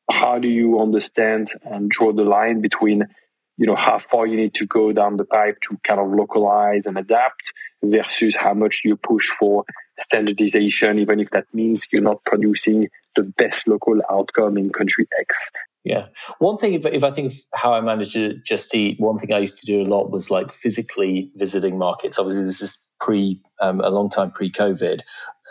how 0.09 0.39
do 0.39 0.47
you 0.47 0.79
understand 0.79 1.53
and 1.63 1.89
draw 1.89 2.11
the 2.11 2.23
line 2.23 2.61
between 2.61 3.03
you 3.57 3.65
know 3.65 3.75
how 3.75 3.99
far 3.99 4.25
you 4.25 4.37
need 4.37 4.53
to 4.55 4.65
go 4.65 4.91
down 4.93 5.17
the 5.17 5.25
pipe 5.25 5.57
to 5.61 5.77
kind 5.83 5.99
of 5.99 6.09
localize 6.09 6.85
and 6.85 6.97
adapt 6.97 7.51
versus 7.83 8.35
how 8.35 8.53
much 8.53 8.81
you 8.85 8.95
push 8.95 9.27
for 9.37 9.65
standardization 9.99 10.97
even 10.97 11.19
if 11.19 11.29
that 11.31 11.43
means 11.53 11.85
you're 11.91 12.01
not 12.01 12.23
producing 12.23 12.87
the 13.17 13.23
best 13.23 13.67
local 13.67 14.01
outcome 14.09 14.57
in 14.57 14.69
country 14.71 15.05
x 15.19 15.51
Yeah. 15.83 16.07
One 16.39 16.57
thing, 16.57 16.73
if, 16.73 16.85
if 16.85 17.03
I 17.03 17.11
think 17.11 17.31
of 17.31 17.37
how 17.55 17.73
I 17.73 17.81
managed 17.81 18.13
to 18.13 18.35
Just 18.45 18.73
Eat, 18.75 18.99
one 18.99 19.17
thing 19.17 19.33
I 19.33 19.39
used 19.39 19.59
to 19.59 19.65
do 19.65 19.81
a 19.81 19.83
lot 19.83 20.11
was 20.11 20.29
like 20.29 20.51
physically 20.51 21.31
visiting 21.35 21.77
markets. 21.77 22.19
Obviously, 22.19 22.43
this 22.43 22.61
is 22.61 22.77
pre, 22.99 23.41
um, 23.61 23.79
a 23.81 23.89
long 23.89 24.09
time 24.09 24.31
pre 24.31 24.51
COVID. 24.51 25.01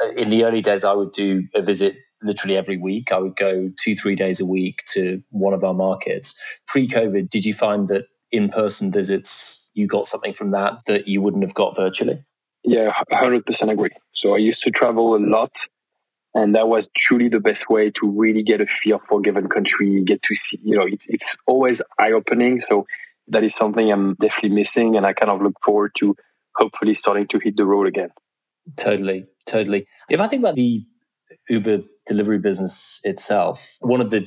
Uh, 0.03 0.11
in 0.11 0.29
the 0.31 0.45
early 0.45 0.61
days, 0.61 0.85
I 0.85 0.93
would 0.93 1.13
do 1.13 1.45
a 1.55 1.63
visit 1.63 1.97
literally 2.23 2.57
every 2.57 2.77
week. 2.77 3.13
I 3.13 3.19
would 3.19 3.37
go 3.37 3.71
two, 3.83 3.97
three 3.97 4.15
days 4.15 4.41
a 4.41 4.47
week 4.47 4.83
to 4.93 5.23
one 5.31 5.55
of 5.55 5.65
our 5.65 5.75
markets. 5.75 6.41
Pre 6.67 6.87
COVID, 6.87 7.31
did 7.31 7.45
you 7.45 7.55
find 7.55 7.89
that 7.89 8.07
in 8.31 8.51
person 8.51 8.93
visits, 8.93 9.69
you 9.75 9.87
got 9.87 10.07
something 10.07 10.33
from 10.33 10.51
that 10.51 10.85
that 10.87 11.09
you 11.09 11.23
wouldn't 11.23 11.43
have 11.43 11.55
got 11.55 11.77
virtually? 11.77 12.23
Yeah, 12.65 12.93
100% 13.11 13.73
agree. 13.73 13.91
So 14.13 14.35
I 14.35 14.39
used 14.39 14.63
to 14.65 14.71
travel 14.71 15.17
a 15.17 15.23
lot 15.23 15.53
and 16.35 16.55
that 16.55 16.69
was 16.69 16.89
truly 16.97 17.29
the 17.29 17.41
best 17.41 17.69
way 17.71 17.91
to 17.91 18.11
really 18.11 18.43
get 18.43 18.61
a 18.61 18.67
feel 18.67 18.99
for 18.99 19.19
a 19.19 19.23
given 19.23 19.49
country 19.49 20.03
get 20.05 20.23
to 20.23 20.35
see 20.35 20.59
you 20.63 20.77
know 20.77 20.87
it, 20.87 21.03
it's 21.07 21.37
always 21.47 21.81
eye-opening. 21.99 22.61
So 22.61 22.87
that 23.29 23.45
is 23.45 23.55
something 23.55 23.91
i'm 23.91 24.15
definitely 24.15 24.51
missing 24.51 24.97
and 24.97 25.05
i 25.07 25.13
kind 25.13 25.31
of 25.31 25.43
look 25.43 25.57
forward 25.65 25.93
to 25.99 26.17
hopefully 26.55 26.95
starting 26.95 27.27
to 27.29 27.39
hit 27.39 27.57
the 27.57 27.65
road 27.65 27.87
again. 27.87 28.11
Totally 28.77 29.27
totally. 29.47 29.87
If 30.09 30.21
i 30.21 30.27
think 30.27 30.41
about 30.41 30.55
the 30.55 30.85
uber 31.49 31.83
delivery 32.07 32.39
business 32.39 33.01
itself 33.05 33.77
one 33.81 34.01
of 34.01 34.11
the 34.11 34.27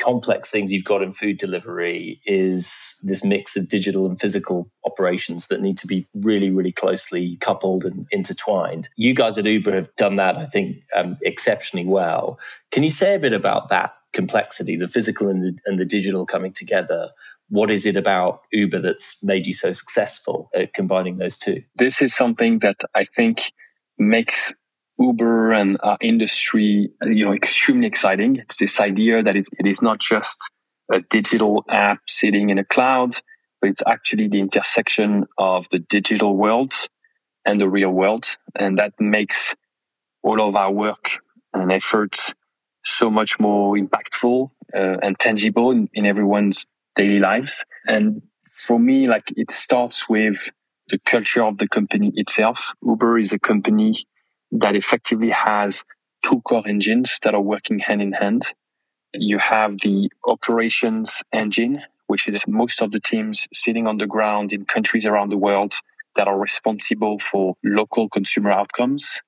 complex 0.00 0.48
things 0.48 0.72
you've 0.72 0.84
got 0.84 1.02
in 1.02 1.12
food 1.12 1.38
delivery 1.38 2.20
is 2.24 2.98
this 3.02 3.22
mix 3.22 3.56
of 3.56 3.68
digital 3.68 4.06
and 4.06 4.18
physical 4.18 4.70
operations 4.84 5.46
that 5.48 5.60
need 5.60 5.76
to 5.78 5.86
be 5.86 6.06
really, 6.14 6.50
really 6.50 6.72
closely 6.72 7.36
coupled 7.36 7.84
and 7.84 8.06
intertwined. 8.10 8.88
You 8.96 9.14
guys 9.14 9.38
at 9.38 9.44
Uber 9.44 9.74
have 9.74 9.94
done 9.96 10.16
that, 10.16 10.36
I 10.36 10.46
think, 10.46 10.78
um, 10.96 11.16
exceptionally 11.22 11.86
well. 11.86 12.38
Can 12.70 12.82
you 12.82 12.88
say 12.88 13.14
a 13.14 13.18
bit 13.18 13.32
about 13.32 13.68
that 13.68 13.92
complexity, 14.12 14.76
the 14.76 14.88
physical 14.88 15.28
and 15.28 15.42
the, 15.42 15.58
and 15.66 15.78
the 15.78 15.84
digital 15.84 16.26
coming 16.26 16.52
together? 16.52 17.10
What 17.48 17.70
is 17.70 17.84
it 17.84 17.96
about 17.96 18.42
Uber 18.52 18.78
that's 18.80 19.22
made 19.22 19.46
you 19.46 19.52
so 19.52 19.70
successful 19.70 20.48
at 20.54 20.72
combining 20.72 21.16
those 21.16 21.36
two? 21.36 21.62
This 21.76 22.00
is 22.00 22.14
something 22.14 22.60
that 22.60 22.80
I 22.94 23.04
think 23.04 23.52
makes 23.98 24.54
Uber 25.00 25.52
and 25.52 25.78
our 25.82 25.96
industry, 26.00 26.90
you 27.02 27.24
know, 27.24 27.32
extremely 27.32 27.86
exciting. 27.86 28.36
It's 28.36 28.58
this 28.58 28.78
idea 28.78 29.22
that 29.22 29.34
it, 29.34 29.48
it 29.58 29.66
is 29.66 29.80
not 29.80 29.98
just 29.98 30.38
a 30.92 31.00
digital 31.00 31.64
app 31.68 32.00
sitting 32.06 32.50
in 32.50 32.58
a 32.58 32.64
cloud, 32.64 33.16
but 33.60 33.70
it's 33.70 33.82
actually 33.86 34.28
the 34.28 34.40
intersection 34.40 35.26
of 35.38 35.68
the 35.70 35.78
digital 35.78 36.36
world 36.36 36.74
and 37.44 37.60
the 37.60 37.68
real 37.68 37.90
world. 37.90 38.26
And 38.54 38.78
that 38.78 38.92
makes 39.00 39.54
all 40.22 40.46
of 40.46 40.54
our 40.54 40.70
work 40.70 41.18
and 41.54 41.72
efforts 41.72 42.34
so 42.84 43.10
much 43.10 43.38
more 43.40 43.76
impactful 43.76 44.50
uh, 44.74 44.96
and 45.02 45.18
tangible 45.18 45.70
in, 45.70 45.88
in 45.94 46.06
everyone's 46.06 46.66
daily 46.94 47.18
lives. 47.18 47.64
And 47.86 48.22
for 48.52 48.78
me, 48.78 49.08
like 49.08 49.32
it 49.36 49.50
starts 49.50 50.08
with 50.08 50.50
the 50.88 50.98
culture 51.06 51.44
of 51.44 51.58
the 51.58 51.68
company 51.68 52.12
itself. 52.16 52.72
Uber 52.82 53.18
is 53.18 53.32
a 53.32 53.38
company 53.38 53.94
that 54.52 54.76
effectively 54.76 55.30
has 55.30 55.84
two 56.24 56.40
core 56.42 56.66
engines 56.66 57.18
that 57.22 57.34
are 57.34 57.40
working 57.40 57.78
hand 57.78 58.02
in 58.02 58.12
hand. 58.12 58.44
You 59.12 59.38
have 59.38 59.78
the 59.78 60.10
operations 60.26 61.22
engine, 61.32 61.82
which 62.06 62.28
is 62.28 62.42
most 62.46 62.82
of 62.82 62.92
the 62.92 63.00
teams 63.00 63.48
sitting 63.52 63.86
on 63.86 63.98
the 63.98 64.06
ground 64.06 64.52
in 64.52 64.64
countries 64.64 65.06
around 65.06 65.30
the 65.30 65.36
world 65.36 65.74
that 66.16 66.28
are 66.28 66.38
responsible 66.38 67.18
for 67.18 67.54
local 67.64 68.08
consumer 68.08 68.50
outcomes. 68.50 69.20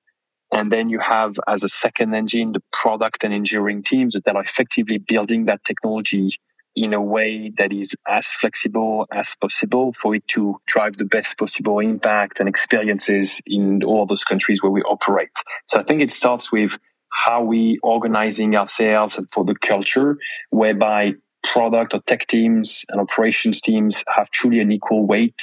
And 0.52 0.70
then 0.70 0.90
you 0.90 0.98
have 0.98 1.38
as 1.46 1.64
a 1.64 1.68
second 1.68 2.14
engine, 2.14 2.52
the 2.52 2.62
product 2.72 3.24
and 3.24 3.32
engineering 3.32 3.82
teams 3.82 4.14
that 4.22 4.36
are 4.36 4.42
effectively 4.42 4.98
building 4.98 5.46
that 5.46 5.64
technology 5.64 6.38
in 6.74 6.94
a 6.94 7.02
way 7.02 7.50
that 7.56 7.72
is 7.72 7.94
as 8.08 8.26
flexible 8.26 9.06
as 9.12 9.34
possible 9.40 9.92
for 9.92 10.14
it 10.14 10.26
to 10.28 10.56
drive 10.66 10.96
the 10.96 11.04
best 11.04 11.38
possible 11.38 11.78
impact 11.78 12.40
and 12.40 12.48
experiences 12.48 13.40
in 13.46 13.82
all 13.84 14.06
those 14.06 14.24
countries 14.24 14.62
where 14.62 14.72
we 14.72 14.82
operate. 14.82 15.30
So 15.66 15.78
I 15.78 15.82
think 15.82 16.00
it 16.00 16.10
starts 16.10 16.50
with 16.50 16.78
how 17.10 17.42
we 17.42 17.78
organizing 17.82 18.56
ourselves 18.56 19.18
and 19.18 19.28
for 19.30 19.44
the 19.44 19.54
culture 19.54 20.16
whereby 20.50 21.12
product 21.42 21.92
or 21.92 22.00
tech 22.06 22.26
teams 22.26 22.84
and 22.88 23.00
operations 23.00 23.60
teams 23.60 24.02
have 24.14 24.30
truly 24.30 24.60
an 24.60 24.72
equal 24.72 25.06
weight 25.06 25.40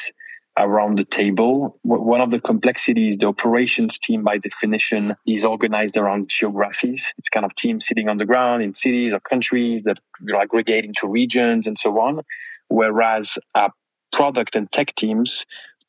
around 0.60 1.00
the 1.00 1.06
table. 1.06 1.80
One 1.84 2.20
of 2.20 2.32
the 2.32 2.39
complexities, 2.39 3.18
the 3.18 3.28
operations 3.28 3.98
team 3.98 4.24
by 4.24 4.38
definition 4.38 5.16
is 5.25 5.46
organized 5.46 5.96
around 5.98 6.28
geographies. 6.28 7.13
It's 7.18 7.30
kind 7.30 7.46
of 7.46 7.56
teams 7.56 7.88
sitting 7.88 8.10
on 8.10 8.18
the 8.18 8.25
ground 8.25 8.62
in 8.62 8.74
cities 8.74 9.13
or 9.13 9.22
countries 9.22 9.84
that 9.84 10.00
you 10.22 10.34
know, 10.34 10.42
aggregate 10.42 10.86
into 10.86 11.08
regions 11.08 11.66
and 11.66 11.78
so 11.78 11.98
on. 12.00 12.22
Whereas 12.68 13.38
our 13.56 13.72
product 14.12 14.56
and 14.56 14.70
tech 14.72 14.94
teams 14.96 15.46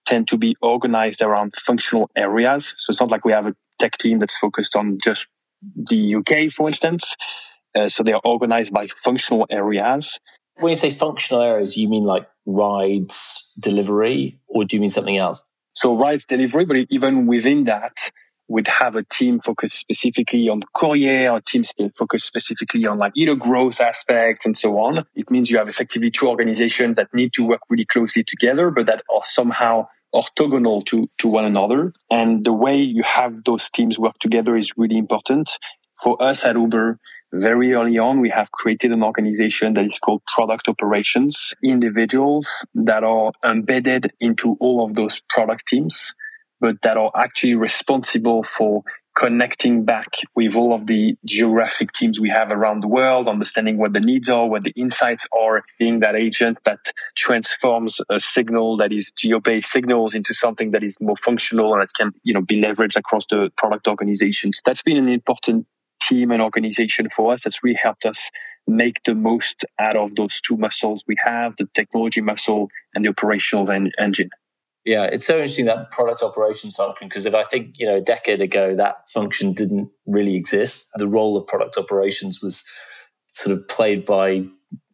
tend 0.07 0.29
to 0.29 0.39
be 0.39 0.57
organized 0.63 1.21
around 1.21 1.55
functional 1.57 2.09
areas. 2.17 2.73
So 2.79 2.91
it's 2.91 3.01
not 3.01 3.11
like 3.11 3.25
we 3.25 3.33
have 3.33 3.47
a 3.47 3.57
tech 3.81 3.99
team 3.99 4.21
that's 4.21 4.37
focused 4.37 4.77
on 4.77 4.99
just 5.03 5.27
the 5.75 6.15
UK, 6.15 6.53
for 6.53 6.69
instance. 6.69 7.17
Uh, 7.75 7.89
so 7.89 8.03
they 8.03 8.13
are 8.13 8.23
organized 8.25 8.73
by 8.73 8.89
functional 9.03 9.47
areas. 9.51 10.21
When 10.61 10.71
you 10.71 10.79
say 10.79 10.91
functional 10.91 11.43
areas, 11.43 11.77
you 11.77 11.89
mean 11.89 12.03
like 12.03 12.29
rides 12.45 13.51
delivery, 13.59 14.39
or 14.47 14.65
do 14.65 14.77
you 14.77 14.81
mean 14.81 14.91
something 14.91 15.17
else? 15.17 15.47
So 15.73 15.97
rides 15.97 16.27
delivery, 16.27 16.67
but 16.67 16.77
even 16.91 17.27
within 17.27 17.65
that, 17.65 17.97
we'd 18.47 18.69
have 18.69 18.95
a 18.95 19.05
team 19.05 19.41
focused 19.41 19.79
specifically 19.79 20.49
on 20.49 20.63
courier, 20.75 21.31
or 21.31 21.41
teams 21.41 21.73
focused 21.97 22.27
specifically 22.27 22.85
on 22.85 22.99
like 22.99 23.13
either 23.17 23.35
growth 23.35 23.81
aspects 23.81 24.45
and 24.45 24.59
so 24.59 24.79
on. 24.79 25.07
It 25.15 25.31
means 25.31 25.51
you 25.51 25.57
have 25.57 25.69
effectively 25.69 26.11
two 26.11 26.29
organizations 26.29 26.97
that 26.97 27.09
need 27.15 27.33
to 27.35 27.47
work 27.47 27.61
really 27.71 27.87
closely 27.87 28.23
together, 28.23 28.71
but 28.71 28.87
that 28.87 29.03
are 29.15 29.23
somehow 29.25 29.87
orthogonal 30.15 30.85
to, 30.87 31.09
to 31.19 31.29
one 31.29 31.45
another. 31.45 31.95
And 32.11 32.45
the 32.45 32.53
way 32.53 32.77
you 32.77 33.03
have 33.05 33.45
those 33.45 33.71
teams 33.71 33.99
work 33.99 34.19
together 34.19 34.57
is 34.57 34.73
really 34.77 34.99
important. 34.99 35.53
For 36.03 36.21
us 36.23 36.45
at 36.45 36.57
Uber, 36.57 36.99
very 37.33 37.73
early 37.73 37.99
on, 37.99 38.21
we 38.21 38.31
have 38.31 38.51
created 38.51 38.93
an 38.93 39.03
organization 39.03 39.75
that 39.75 39.85
is 39.85 39.99
called 39.99 40.23
product 40.27 40.69
operations, 40.69 41.55
individuals 41.63 42.67
that 42.75 43.05
are 43.05 43.33
embedded 43.45 44.13
into 44.21 44.57
all 44.61 44.85
of 44.85 44.95
those 44.95 45.21
product 45.29 45.67
teams, 45.69 46.15
but 46.61 46.83
that 46.83 46.97
are 46.97 47.13
actually 47.15 47.55
responsible 47.55 48.43
for 48.43 48.83
connecting 49.17 49.85
back 49.85 50.09
with 50.35 50.55
all 50.55 50.73
of 50.73 50.87
the 50.87 51.15
geographic 51.25 51.93
teams 51.93 52.21
we 52.21 52.29
have 52.29 52.51
around 52.51 52.83
the 52.83 52.89
world, 52.89 53.29
understanding 53.29 53.77
what 53.77 53.93
the 53.93 54.01
needs 54.01 54.29
are, 54.29 54.47
what 54.47 54.63
the 54.63 54.73
insights 54.77 55.27
are, 55.37 55.63
being 55.79 55.99
that 55.99 56.15
agent 56.15 56.59
that 56.65 56.79
transforms 57.17 58.01
a 58.09 58.21
signal 58.21 58.77
that 58.77 58.93
is 58.93 59.13
geo-based 59.13 59.71
signals 59.71 60.15
into 60.15 60.33
something 60.33 60.71
that 60.71 60.83
is 60.83 60.97
more 61.01 61.17
functional 61.17 61.73
and 61.75 61.83
that 61.83 61.93
can, 61.95 62.13
you 62.23 62.33
know, 62.33 62.41
be 62.41 62.61
leveraged 62.61 62.97
across 62.97 63.27
the 63.29 63.51
product 63.57 63.89
organizations. 63.89 64.61
That's 64.65 64.83
been 64.83 64.97
an 64.97 65.09
important 65.09 65.67
team 66.11 66.31
and 66.31 66.43
organization 66.43 67.09
for 67.15 67.33
us 67.33 67.45
that's 67.45 67.63
really 67.63 67.79
helped 67.81 68.05
us 68.05 68.31
make 68.67 69.01
the 69.05 69.15
most 69.15 69.65
out 69.79 69.97
of 69.97 70.15
those 70.17 70.41
two 70.41 70.57
muscles 70.57 71.05
we 71.07 71.17
have 71.25 71.55
the 71.57 71.67
technology 71.75 72.21
muscle 72.21 72.69
and 72.95 73.05
the 73.05 73.09
operational 73.09 73.71
en- 73.71 73.93
engine. 73.99 74.31
Yeah, 74.85 75.05
it's 75.05 75.27
so 75.27 75.35
interesting 75.35 75.67
that 75.67 75.91
product 75.91 76.23
operations 76.23 76.75
function 76.75 77.09
because 77.09 77.27
if 77.27 77.35
I 77.35 77.43
think, 77.43 77.75
you 77.79 77.87
know, 77.87 77.97
a 77.97 78.01
decade 78.01 78.41
ago 78.41 78.75
that 78.75 79.09
function 79.09 79.53
didn't 79.53 79.91
really 80.07 80.37
exist, 80.37 80.89
the 80.95 81.09
role 81.09 81.37
of 81.37 81.47
product 81.47 81.77
operations 81.77 82.41
was 82.43 82.65
sort 83.27 83.57
of 83.57 83.67
played 83.69 84.05
by 84.05 84.45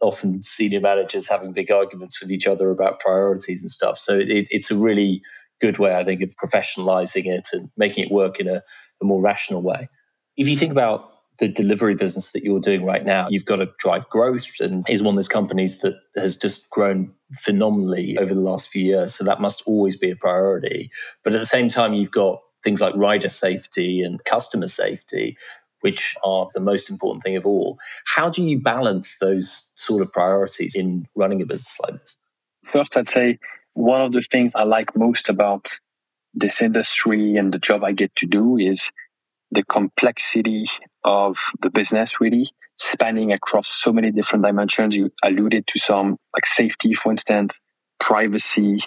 often 0.01 0.43
senior 0.43 0.81
managers 0.81 1.29
having 1.29 1.53
big 1.53 1.71
arguments 1.71 2.21
with 2.21 2.31
each 2.31 2.47
other 2.47 2.71
about 2.71 3.01
priorities 3.01 3.63
and 3.63 3.71
stuff. 3.71 3.97
So 3.99 4.19
it, 4.19 4.49
it's 4.51 4.71
a 4.71 4.77
really 4.77 5.23
good 5.61 5.79
way, 5.79 5.95
I 5.95 6.05
think, 6.05 6.21
of 6.23 6.35
professionalizing 6.37 7.27
it 7.27 7.49
and 7.53 7.71
making 7.77 8.07
it 8.07 8.13
work 8.13 8.41
in 8.41 8.49
a, 8.49 8.63
a 9.01 9.05
more 9.05 9.23
rational 9.23 9.63
way. 9.63 9.89
If 10.37 10.49
you 10.49 10.57
think 10.57 10.73
about 10.73 11.13
the 11.39 11.49
delivery 11.49 11.95
business 11.95 12.33
that 12.33 12.43
you're 12.43 12.61
doing 12.61 12.85
right 12.85 13.05
now, 13.05 13.29
you've 13.29 13.45
got 13.45 13.57
to 13.57 13.69
drive 13.79 14.09
growth 14.09 14.61
and 14.61 14.89
is 14.89 15.03
one 15.03 15.15
of 15.15 15.17
those 15.17 15.29
companies 15.29 15.81
that 15.81 15.95
has 16.17 16.37
just 16.37 16.71
grown 16.71 17.13
phenomenally 17.35 18.17
over 18.17 18.35
the 18.35 18.41
last 18.41 18.69
few 18.69 18.83
years. 18.83 19.15
So 19.15 19.25
that 19.25 19.41
must 19.41 19.63
always 19.67 19.97
be 19.97 20.11
a 20.11 20.17
priority. 20.17 20.91
But 21.23 21.35
at 21.35 21.41
the 21.41 21.47
same 21.47 21.69
time, 21.69 21.95
you've 21.95 22.11
got 22.11 22.41
things 22.65 22.81
like 22.81 22.97
rider 22.97 23.29
safety 23.29 24.03
and 24.03 24.25
customer 24.25 24.69
safety, 24.69 25.37
which 25.81 26.17
are 26.25 26.49
the 26.55 26.61
most 26.61 26.91
important 26.91 27.23
thing 27.23 27.37
of 27.37 27.47
all. 27.47 27.79
How 28.07 28.31
do 28.31 28.43
you 28.43 28.59
balance 28.61 29.19
those 29.19 29.73
sort 29.75 30.03
of 30.03 30.13
priorities 30.13 30.75
in 30.75 31.07
running 31.15 31.43
a 31.43 31.47
business 31.47 31.77
like 31.83 32.01
this? 32.01 32.21
First, 32.65 32.97
I'd 32.97 33.09
say 33.09 33.39
one 33.75 34.01
of 34.01 34.13
the 34.13 34.23
things 34.23 34.53
I 34.55 34.65
like 34.65 34.97
most 34.97 35.29
about 35.29 35.81
this 36.33 36.61
industry 36.61 37.37
and 37.37 37.53
the 37.53 37.59
job 37.59 37.85
I 37.85 37.93
get 37.93 38.15
to 38.17 38.27
do 38.27 38.57
is 38.57 38.91
the 39.51 39.65
complexity 39.65 40.67
of 41.05 41.39
the 41.61 41.71
business 41.71 42.21
really 42.21 42.51
spanning 42.79 43.33
across 43.33 43.69
so 43.69 43.93
many 43.93 44.11
different 44.11 44.45
dimensions. 44.45 44.97
You 44.97 45.11
alluded 45.23 45.67
to 45.69 45.79
some 45.79 46.19
like 46.35 46.47
safety, 46.47 46.95
for 46.95 47.13
instance, 47.13 47.61
privacy, 47.99 48.81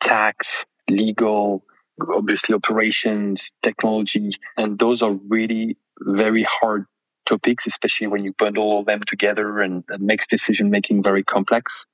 tax, 0.00 0.64
legal, 0.88 1.64
obviously 2.12 2.54
operations, 2.54 3.52
technology. 3.62 4.32
And 4.56 4.78
those 4.78 5.02
are 5.02 5.12
really 5.12 5.76
very 6.00 6.44
hard 6.44 6.86
topics, 7.26 7.66
especially 7.66 8.06
when 8.06 8.24
you 8.24 8.32
bundle 8.38 8.64
all 8.64 8.84
them 8.84 9.00
together 9.06 9.60
and 9.60 9.84
that 9.88 10.00
makes 10.00 10.26
decision 10.26 10.70
making 10.70 11.02
very 11.02 11.24
complex. 11.24 11.86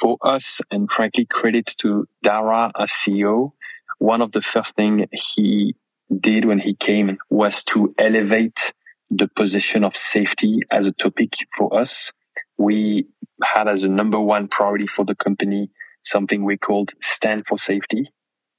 For 0.00 0.18
us, 0.20 0.60
and 0.70 0.90
frankly, 0.90 1.24
credit 1.24 1.72
to 1.78 2.06
Dara 2.22 2.70
as 2.78 2.90
CEO, 2.90 3.52
one 3.98 4.20
of 4.20 4.32
the 4.32 4.42
first 4.42 4.74
thing 4.74 5.06
he 5.12 5.74
did 6.14 6.44
when 6.44 6.60
he 6.60 6.74
came 6.74 7.18
was 7.30 7.62
to 7.64 7.94
elevate 7.98 8.72
the 9.10 9.28
position 9.28 9.84
of 9.84 9.96
safety 9.96 10.60
as 10.70 10.86
a 10.86 10.92
topic 10.92 11.34
for 11.56 11.78
us. 11.78 12.12
We 12.58 13.06
had 13.42 13.68
as 13.68 13.82
a 13.82 13.88
number 13.88 14.20
one 14.20 14.48
priority 14.48 14.86
for 14.86 15.04
the 15.04 15.14
company 15.14 15.70
something 16.04 16.44
we 16.44 16.56
called 16.56 16.92
stand 17.02 17.46
for 17.46 17.58
safety, 17.58 18.10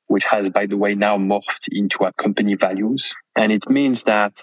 which 0.07 0.25
has, 0.25 0.49
by 0.49 0.65
the 0.65 0.77
way, 0.77 0.95
now 0.95 1.17
morphed 1.17 1.67
into 1.71 2.03
our 2.03 2.13
company 2.13 2.55
values. 2.55 3.13
And 3.35 3.51
it 3.51 3.69
means 3.69 4.03
that 4.03 4.41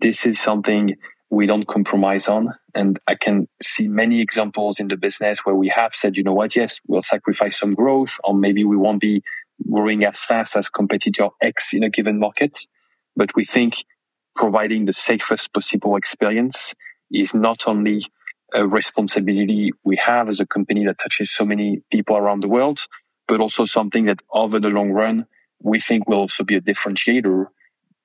this 0.00 0.24
is 0.24 0.40
something 0.40 0.96
we 1.30 1.46
don't 1.46 1.66
compromise 1.66 2.28
on. 2.28 2.54
And 2.74 2.98
I 3.06 3.14
can 3.14 3.48
see 3.62 3.88
many 3.88 4.20
examples 4.20 4.78
in 4.78 4.88
the 4.88 4.96
business 4.96 5.40
where 5.44 5.54
we 5.54 5.68
have 5.68 5.94
said, 5.94 6.16
you 6.16 6.22
know 6.22 6.34
what, 6.34 6.54
yes, 6.54 6.80
we'll 6.86 7.02
sacrifice 7.02 7.58
some 7.58 7.74
growth, 7.74 8.18
or 8.22 8.34
maybe 8.34 8.64
we 8.64 8.76
won't 8.76 9.00
be 9.00 9.22
growing 9.70 10.04
as 10.04 10.18
fast 10.18 10.56
as 10.56 10.68
competitor 10.68 11.28
X 11.40 11.72
in 11.72 11.82
a 11.82 11.90
given 11.90 12.18
market. 12.18 12.58
But 13.16 13.34
we 13.34 13.44
think 13.44 13.84
providing 14.34 14.84
the 14.84 14.92
safest 14.92 15.52
possible 15.52 15.96
experience 15.96 16.74
is 17.10 17.34
not 17.34 17.66
only 17.66 18.02
a 18.52 18.66
responsibility 18.66 19.70
we 19.84 19.96
have 19.96 20.28
as 20.28 20.40
a 20.40 20.46
company 20.46 20.84
that 20.84 20.98
touches 20.98 21.30
so 21.30 21.44
many 21.44 21.82
people 21.90 22.16
around 22.16 22.42
the 22.42 22.48
world, 22.48 22.80
but 23.26 23.40
also 23.40 23.64
something 23.64 24.04
that 24.06 24.20
over 24.32 24.60
the 24.60 24.68
long 24.68 24.90
run, 24.90 25.26
we 25.62 25.80
think 25.80 26.08
will 26.08 26.18
also 26.18 26.44
be 26.44 26.56
a 26.56 26.60
differentiator, 26.60 27.46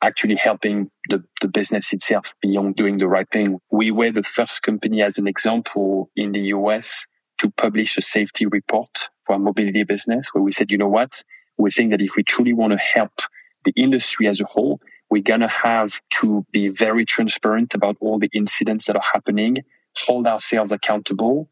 actually 0.01 0.35
helping 0.35 0.89
the, 1.09 1.23
the 1.41 1.47
business 1.47 1.91
itself 1.91 2.33
beyond 2.41 2.75
doing 2.75 2.97
the 2.97 3.07
right 3.07 3.29
thing. 3.29 3.59
We 3.69 3.91
were 3.91 4.11
the 4.11 4.23
first 4.23 4.61
company, 4.61 5.01
as 5.01 5.17
an 5.17 5.27
example, 5.27 6.09
in 6.15 6.31
the 6.31 6.41
US 6.55 7.05
to 7.39 7.49
publish 7.51 7.97
a 7.97 8.01
safety 8.01 8.45
report 8.45 9.09
for 9.25 9.33
our 9.33 9.39
mobility 9.39 9.83
business, 9.83 10.29
where 10.33 10.43
we 10.43 10.51
said, 10.51 10.71
you 10.71 10.77
know 10.77 10.87
what? 10.87 11.23
We 11.59 11.71
think 11.71 11.91
that 11.91 12.01
if 12.01 12.15
we 12.15 12.23
truly 12.23 12.53
want 12.53 12.71
to 12.71 12.79
help 12.79 13.19
the 13.65 13.73
industry 13.75 14.27
as 14.27 14.39
a 14.39 14.45
whole, 14.45 14.79
we're 15.09 15.21
going 15.21 15.41
to 15.41 15.47
have 15.47 15.99
to 16.21 16.45
be 16.51 16.69
very 16.69 17.05
transparent 17.05 17.73
about 17.73 17.97
all 17.99 18.17
the 18.17 18.29
incidents 18.33 18.85
that 18.85 18.95
are 18.95 19.03
happening, 19.13 19.57
hold 19.97 20.25
ourselves 20.25 20.71
accountable, 20.71 21.49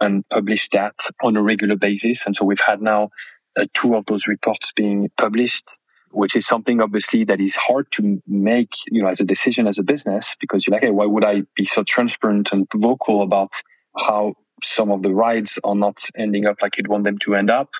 and 0.00 0.28
publish 0.28 0.68
that 0.70 0.94
on 1.22 1.36
a 1.36 1.42
regular 1.42 1.76
basis. 1.76 2.26
And 2.26 2.36
so 2.36 2.44
we've 2.44 2.60
had 2.60 2.82
now 2.82 3.10
uh, 3.58 3.64
two 3.72 3.96
of 3.96 4.06
those 4.06 4.26
reports 4.26 4.72
being 4.76 5.08
published, 5.16 5.76
which 6.10 6.36
is 6.36 6.46
something 6.46 6.82
obviously 6.82 7.24
that 7.24 7.40
is 7.40 7.54
hard 7.54 7.90
to 7.92 8.22
make, 8.26 8.72
you 8.90 9.02
know, 9.02 9.08
as 9.08 9.20
a 9.20 9.24
decision 9.24 9.66
as 9.66 9.78
a 9.78 9.82
business, 9.82 10.36
because 10.38 10.66
you're 10.66 10.74
like, 10.74 10.82
hey, 10.82 10.90
why 10.90 11.06
would 11.06 11.24
I 11.24 11.44
be 11.56 11.64
so 11.64 11.82
transparent 11.82 12.52
and 12.52 12.66
vocal 12.74 13.22
about 13.22 13.52
how 13.96 14.34
some 14.62 14.90
of 14.90 15.02
the 15.02 15.14
rides 15.14 15.58
are 15.64 15.74
not 15.74 16.02
ending 16.16 16.44
up 16.44 16.56
like 16.60 16.76
you'd 16.76 16.88
want 16.88 17.04
them 17.04 17.18
to 17.18 17.34
end 17.34 17.50
up? 17.50 17.70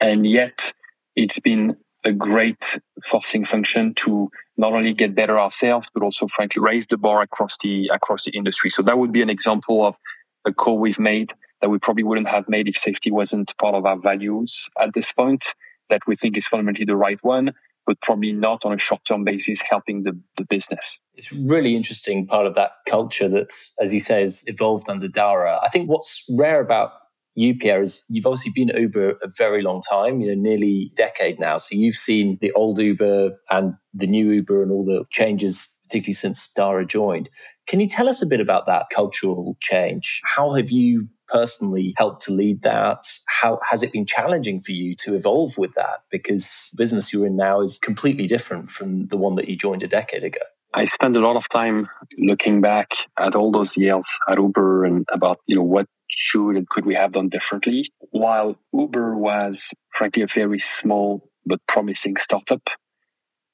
And 0.00 0.26
yet 0.26 0.74
it's 1.16 1.40
been 1.40 1.76
a 2.04 2.12
great 2.12 2.78
forcing 3.04 3.44
function 3.44 3.94
to 3.94 4.30
not 4.56 4.72
only 4.72 4.94
get 4.94 5.14
better 5.14 5.38
ourselves, 5.40 5.88
but 5.92 6.02
also 6.02 6.28
frankly 6.28 6.62
raise 6.62 6.86
the 6.86 6.96
bar 6.96 7.20
across 7.20 7.58
the 7.58 7.90
across 7.92 8.24
the 8.24 8.30
industry. 8.30 8.70
So 8.70 8.82
that 8.82 8.98
would 8.98 9.12
be 9.12 9.22
an 9.22 9.30
example 9.30 9.84
of 9.84 9.96
a 10.44 10.52
call 10.52 10.78
we've 10.78 11.00
made 11.00 11.32
that 11.60 11.70
we 11.70 11.78
probably 11.78 12.04
wouldn't 12.04 12.28
have 12.28 12.48
made 12.48 12.68
if 12.68 12.76
safety 12.76 13.10
wasn't 13.10 13.56
part 13.56 13.74
of 13.74 13.84
our 13.84 13.98
values 13.98 14.68
at 14.80 14.94
this 14.94 15.10
point. 15.10 15.54
That 15.88 16.02
we 16.06 16.16
think 16.16 16.36
is 16.36 16.48
fundamentally 16.48 16.84
the 16.84 16.96
right 16.96 17.22
one, 17.22 17.54
but 17.86 18.00
probably 18.00 18.32
not 18.32 18.64
on 18.64 18.72
a 18.72 18.78
short 18.78 19.02
term 19.04 19.24
basis 19.24 19.60
helping 19.60 20.02
the, 20.02 20.18
the 20.36 20.44
business. 20.44 20.98
It's 21.14 21.32
really 21.32 21.76
interesting 21.76 22.26
part 22.26 22.46
of 22.46 22.54
that 22.56 22.72
culture 22.88 23.28
that's, 23.28 23.72
as 23.80 23.94
you 23.94 24.00
say, 24.00 24.22
has 24.22 24.44
evolved 24.48 24.88
under 24.88 25.08
Dara. 25.08 25.58
I 25.62 25.68
think 25.68 25.88
what's 25.88 26.24
rare 26.28 26.60
about 26.60 26.92
you, 27.36 27.54
Pierre, 27.54 27.82
is 27.82 28.04
you've 28.08 28.26
obviously 28.26 28.52
been 28.54 28.70
at 28.70 28.80
Uber 28.80 29.10
a 29.22 29.28
very 29.36 29.62
long 29.62 29.82
time, 29.82 30.20
you 30.20 30.28
know, 30.28 30.40
nearly 30.40 30.90
decade 30.96 31.38
now. 31.38 31.58
So 31.58 31.76
you've 31.76 31.94
seen 31.94 32.38
the 32.40 32.50
old 32.52 32.78
Uber 32.78 33.32
and 33.50 33.74
the 33.92 34.06
new 34.06 34.30
Uber 34.30 34.62
and 34.62 34.72
all 34.72 34.84
the 34.84 35.04
changes, 35.10 35.78
particularly 35.84 36.14
since 36.14 36.50
Dara 36.52 36.86
joined. 36.86 37.28
Can 37.66 37.78
you 37.78 37.86
tell 37.86 38.08
us 38.08 38.22
a 38.22 38.26
bit 38.26 38.40
about 38.40 38.66
that 38.66 38.86
cultural 38.92 39.56
change? 39.60 40.20
How 40.24 40.54
have 40.54 40.70
you 40.70 41.08
personally 41.28 41.92
helped 41.98 42.24
to 42.24 42.32
lead 42.32 42.62
that? 42.62 43.04
How 43.28 43.60
has 43.70 43.82
it 43.82 43.92
been 43.92 44.06
challenging 44.06 44.60
for 44.60 44.72
you 44.72 44.94
to 45.04 45.14
evolve 45.14 45.58
with 45.58 45.74
that? 45.74 46.00
Because 46.10 46.70
business 46.76 47.12
you're 47.12 47.26
in 47.26 47.36
now 47.36 47.60
is 47.60 47.78
completely 47.78 48.26
different 48.26 48.70
from 48.70 49.08
the 49.08 49.16
one 49.18 49.34
that 49.34 49.48
you 49.48 49.56
joined 49.56 49.82
a 49.82 49.88
decade 49.88 50.24
ago. 50.24 50.40
I 50.74 50.84
spend 50.84 51.16
a 51.16 51.20
lot 51.20 51.36
of 51.36 51.48
time 51.48 51.88
looking 52.18 52.60
back 52.60 52.92
at 53.18 53.34
all 53.34 53.50
those 53.50 53.76
years 53.76 54.06
at 54.28 54.38
Uber 54.38 54.84
and 54.84 55.06
about, 55.10 55.38
you 55.46 55.56
know, 55.56 55.62
what 55.62 55.86
should 56.08 56.56
and 56.56 56.68
could 56.68 56.86
we 56.86 56.94
have 56.94 57.12
done 57.12 57.28
differently. 57.28 57.90
While 58.10 58.58
Uber 58.72 59.16
was 59.16 59.72
frankly 59.90 60.22
a 60.22 60.26
very 60.26 60.58
small 60.58 61.30
but 61.44 61.60
promising 61.66 62.16
startup, 62.16 62.68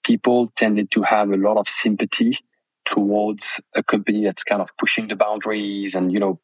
people 0.05 0.51
tended 0.57 0.91
to 0.93 1.03
have 1.03 1.31
a 1.31 1.37
lot 1.37 1.57
of 1.57 1.69
sympathy 1.69 2.39
towards 2.85 3.61
a 3.75 3.83
company 3.83 4.25
that's 4.25 4.45
kind 4.45 4.61
of 4.61 4.77
pushing 4.77 5.09
the 5.09 5.17
boundaries 5.17 5.95
and, 5.95 6.13
you 6.13 6.19
know, 6.19 6.41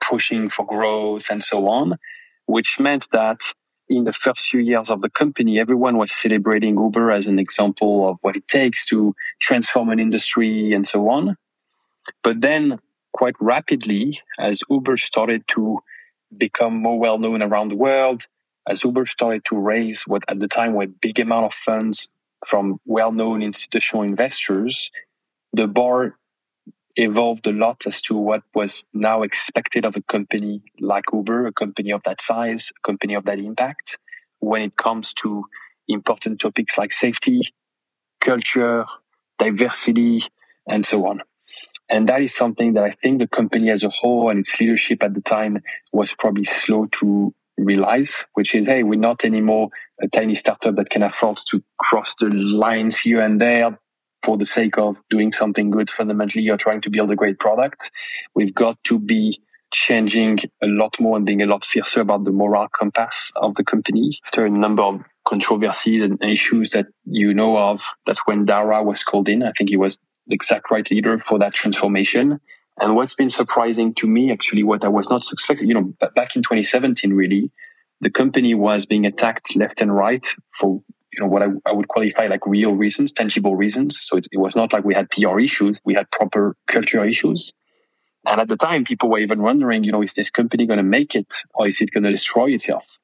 pushing 0.00 0.48
for 0.48 0.66
growth 0.66 1.30
and 1.30 1.42
so 1.42 1.68
on, 1.68 1.96
which 2.46 2.78
meant 2.78 3.08
that 3.12 3.40
in 3.88 4.04
the 4.04 4.12
first 4.12 4.46
few 4.48 4.60
years 4.60 4.88
of 4.88 5.02
the 5.02 5.10
company, 5.10 5.58
everyone 5.58 5.96
was 5.96 6.12
celebrating 6.12 6.76
Uber 6.76 7.10
as 7.10 7.26
an 7.26 7.38
example 7.38 8.08
of 8.08 8.18
what 8.20 8.36
it 8.36 8.46
takes 8.46 8.86
to 8.86 9.14
transform 9.40 9.90
an 9.90 9.98
industry 9.98 10.72
and 10.72 10.86
so 10.86 11.08
on. 11.08 11.36
But 12.22 12.40
then 12.40 12.78
quite 13.12 13.34
rapidly 13.40 14.20
as 14.38 14.62
Uber 14.70 14.96
started 14.96 15.44
to 15.48 15.80
become 16.36 16.74
more 16.74 16.98
well 16.98 17.18
known 17.18 17.42
around 17.42 17.68
the 17.68 17.76
world, 17.76 18.26
as 18.68 18.84
Uber 18.84 19.06
started 19.06 19.44
to 19.46 19.56
raise 19.56 20.02
what 20.02 20.24
at 20.28 20.40
the 20.40 20.48
time 20.48 20.74
were 20.74 20.86
big 20.86 21.18
amount 21.18 21.44
of 21.46 21.54
funds 21.54 22.08
from 22.46 22.78
well 22.86 23.12
known 23.12 23.42
institutional 23.42 24.02
investors, 24.02 24.90
the 25.52 25.66
bar 25.66 26.16
evolved 26.96 27.46
a 27.46 27.52
lot 27.52 27.86
as 27.86 28.00
to 28.02 28.14
what 28.14 28.42
was 28.54 28.84
now 28.92 29.22
expected 29.22 29.84
of 29.84 29.96
a 29.96 30.02
company 30.02 30.62
like 30.80 31.04
Uber, 31.12 31.46
a 31.46 31.52
company 31.52 31.92
of 31.92 32.02
that 32.04 32.20
size, 32.20 32.72
a 32.76 32.80
company 32.86 33.14
of 33.14 33.24
that 33.24 33.38
impact, 33.38 33.98
when 34.40 34.62
it 34.62 34.76
comes 34.76 35.14
to 35.14 35.44
important 35.88 36.40
topics 36.40 36.76
like 36.78 36.92
safety, 36.92 37.42
culture, 38.20 38.84
diversity, 39.38 40.22
and 40.68 40.84
so 40.84 41.06
on. 41.06 41.22
And 41.90 42.08
that 42.08 42.22
is 42.22 42.34
something 42.34 42.74
that 42.74 42.84
I 42.84 42.90
think 42.90 43.18
the 43.18 43.26
company 43.26 43.68
as 43.68 43.82
a 43.82 43.90
whole 43.90 44.30
and 44.30 44.38
its 44.38 44.58
leadership 44.60 45.02
at 45.02 45.14
the 45.14 45.20
time 45.20 45.62
was 45.92 46.14
probably 46.14 46.44
slow 46.44 46.86
to 47.00 47.34
realize, 47.58 48.26
which 48.34 48.54
is, 48.54 48.66
hey, 48.66 48.82
we're 48.82 48.98
not 48.98 49.24
anymore 49.24 49.68
a 50.00 50.08
tiny 50.08 50.34
startup 50.34 50.76
that 50.76 50.88
can 50.88 51.02
afford 51.02 51.38
to 51.48 51.62
cross 51.78 52.14
the 52.18 52.26
lines 52.26 53.00
here 53.00 53.20
and 53.20 53.40
there 53.40 53.78
for 54.22 54.38
the 54.38 54.46
sake 54.46 54.78
of 54.78 54.96
doing 55.10 55.32
something 55.32 55.70
good 55.70 55.90
fundamentally 55.90 56.48
or 56.48 56.56
trying 56.56 56.80
to 56.80 56.90
build 56.90 57.10
a 57.10 57.16
great 57.16 57.38
product. 57.38 57.90
We've 58.34 58.54
got 58.54 58.82
to 58.84 58.98
be 58.98 59.40
changing 59.72 60.38
a 60.62 60.66
lot 60.66 60.98
more 61.00 61.16
and 61.16 61.26
being 61.26 61.42
a 61.42 61.46
lot 61.46 61.64
fiercer 61.64 62.00
about 62.00 62.24
the 62.24 62.32
moral 62.32 62.68
compass 62.68 63.30
of 63.36 63.54
the 63.54 63.64
company. 63.64 64.18
After 64.26 64.44
a 64.44 64.50
number 64.50 64.82
of 64.82 65.02
controversies 65.26 66.02
and 66.02 66.22
issues 66.22 66.70
that 66.70 66.86
you 67.04 67.32
know 67.34 67.56
of, 67.56 67.82
that's 68.04 68.20
when 68.26 68.44
Dara 68.44 68.82
was 68.82 69.02
called 69.02 69.28
in. 69.28 69.42
I 69.42 69.52
think 69.56 69.70
he 69.70 69.76
was 69.76 69.98
the 70.30 70.34
exact 70.34 70.70
right 70.70 70.88
leader 70.90 71.18
for 71.18 71.38
that 71.38 71.54
transformation. 71.54 72.40
And 72.80 72.96
what's 72.96 73.14
been 73.14 73.28
surprising 73.28 73.92
to 73.94 74.06
me, 74.06 74.32
actually, 74.32 74.62
what 74.62 74.84
I 74.84 74.88
was 74.88 75.10
not 75.10 75.22
expecting, 75.30 75.68
you 75.68 75.74
know, 75.74 75.92
back 76.14 76.34
in 76.34 76.42
2017, 76.42 77.12
really, 77.12 77.50
the 78.00 78.10
company 78.10 78.54
was 78.54 78.86
being 78.86 79.04
attacked 79.04 79.54
left 79.54 79.82
and 79.82 79.94
right 79.94 80.26
for, 80.58 80.82
you 81.12 81.20
know, 81.20 81.26
what 81.26 81.42
I, 81.42 81.48
I 81.66 81.72
would 81.72 81.88
qualify 81.88 82.26
like 82.26 82.46
real 82.46 82.72
reasons, 82.72 83.12
tangible 83.12 83.54
reasons. 83.54 84.00
So 84.00 84.16
it, 84.16 84.26
it 84.32 84.38
was 84.38 84.56
not 84.56 84.72
like 84.72 84.84
we 84.84 84.94
had 84.94 85.10
PR 85.10 85.38
issues. 85.38 85.80
We 85.84 85.94
had 85.94 86.10
proper 86.10 86.56
culture 86.66 87.04
issues. 87.04 87.52
And 88.26 88.40
at 88.40 88.48
the 88.48 88.56
time, 88.56 88.84
people 88.84 89.10
were 89.10 89.18
even 89.18 89.42
wondering, 89.42 89.84
you 89.84 89.92
know, 89.92 90.02
is 90.02 90.14
this 90.14 90.30
company 90.30 90.66
going 90.66 90.78
to 90.78 90.82
make 90.82 91.14
it 91.14 91.34
or 91.54 91.66
is 91.68 91.80
it 91.80 91.90
going 91.90 92.04
to 92.04 92.10
destroy 92.10 92.50
itself? 92.50 92.98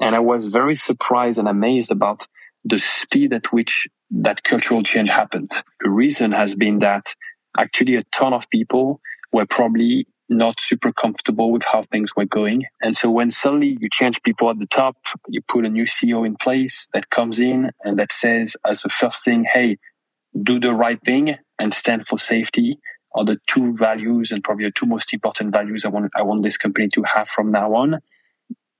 And 0.00 0.14
I 0.14 0.20
was 0.20 0.46
very 0.46 0.74
surprised 0.74 1.38
and 1.38 1.48
amazed 1.48 1.90
about 1.90 2.26
the 2.64 2.78
speed 2.78 3.32
at 3.32 3.52
which 3.52 3.88
that 4.10 4.42
cultural 4.42 4.82
change 4.82 5.10
happened. 5.10 5.50
The 5.80 5.90
reason 5.90 6.32
has 6.32 6.54
been 6.54 6.78
that 6.80 7.14
actually 7.56 7.96
a 7.96 8.04
ton 8.04 8.32
of 8.32 8.48
people 8.50 9.00
were 9.32 9.46
probably 9.46 10.06
not 10.28 10.60
super 10.60 10.92
comfortable 10.92 11.50
with 11.50 11.62
how 11.72 11.82
things 11.82 12.14
were 12.14 12.26
going. 12.26 12.64
And 12.82 12.96
so 12.96 13.10
when 13.10 13.30
suddenly 13.30 13.76
you 13.80 13.88
change 13.90 14.22
people 14.22 14.50
at 14.50 14.58
the 14.58 14.66
top, 14.66 14.96
you 15.28 15.40
put 15.40 15.64
a 15.64 15.70
new 15.70 15.84
CEO 15.84 16.26
in 16.26 16.36
place 16.36 16.88
that 16.92 17.10
comes 17.10 17.38
in 17.38 17.70
and 17.82 17.98
that 17.98 18.12
says 18.12 18.56
as 18.64 18.82
the 18.82 18.90
first 18.90 19.24
thing, 19.24 19.46
hey, 19.52 19.78
do 20.42 20.60
the 20.60 20.74
right 20.74 21.00
thing 21.02 21.36
and 21.58 21.72
stand 21.72 22.06
for 22.06 22.18
safety 22.18 22.78
are 23.14 23.24
the 23.24 23.38
two 23.46 23.74
values 23.74 24.30
and 24.30 24.44
probably 24.44 24.66
the 24.66 24.70
two 24.70 24.86
most 24.86 25.12
important 25.14 25.52
values 25.52 25.84
I 25.84 25.88
want 25.88 26.10
I 26.14 26.22
want 26.22 26.42
this 26.42 26.58
company 26.58 26.88
to 26.88 27.02
have 27.14 27.28
from 27.28 27.48
now 27.48 27.74
on. 27.74 28.00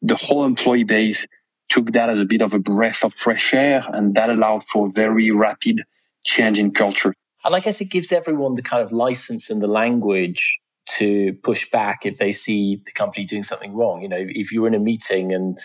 The 0.02 0.16
whole 0.16 0.44
employee 0.44 0.84
base 0.84 1.26
took 1.68 1.92
that 1.92 2.10
as 2.10 2.20
a 2.20 2.24
bit 2.24 2.42
of 2.42 2.54
a 2.54 2.58
breath 2.58 3.04
of 3.04 3.14
fresh 3.14 3.52
air, 3.54 3.82
and 3.92 4.14
that 4.14 4.30
allowed 4.30 4.64
for 4.64 4.90
very 4.90 5.30
rapid 5.30 5.84
change 6.24 6.58
in 6.58 6.72
culture. 6.72 7.14
And 7.44 7.54
I 7.54 7.60
guess 7.60 7.80
it 7.80 7.90
gives 7.90 8.12
everyone 8.12 8.54
the 8.54 8.62
kind 8.62 8.82
of 8.82 8.92
license 8.92 9.48
and 9.50 9.62
the 9.62 9.68
language 9.68 10.60
to 10.98 11.34
push 11.42 11.70
back 11.70 12.04
if 12.04 12.18
they 12.18 12.32
see 12.32 12.82
the 12.84 12.92
company 12.92 13.24
doing 13.24 13.42
something 13.42 13.74
wrong. 13.74 14.02
You 14.02 14.08
know, 14.08 14.18
if 14.18 14.52
you're 14.52 14.66
in 14.66 14.74
a 14.74 14.78
meeting 14.78 15.32
and 15.32 15.58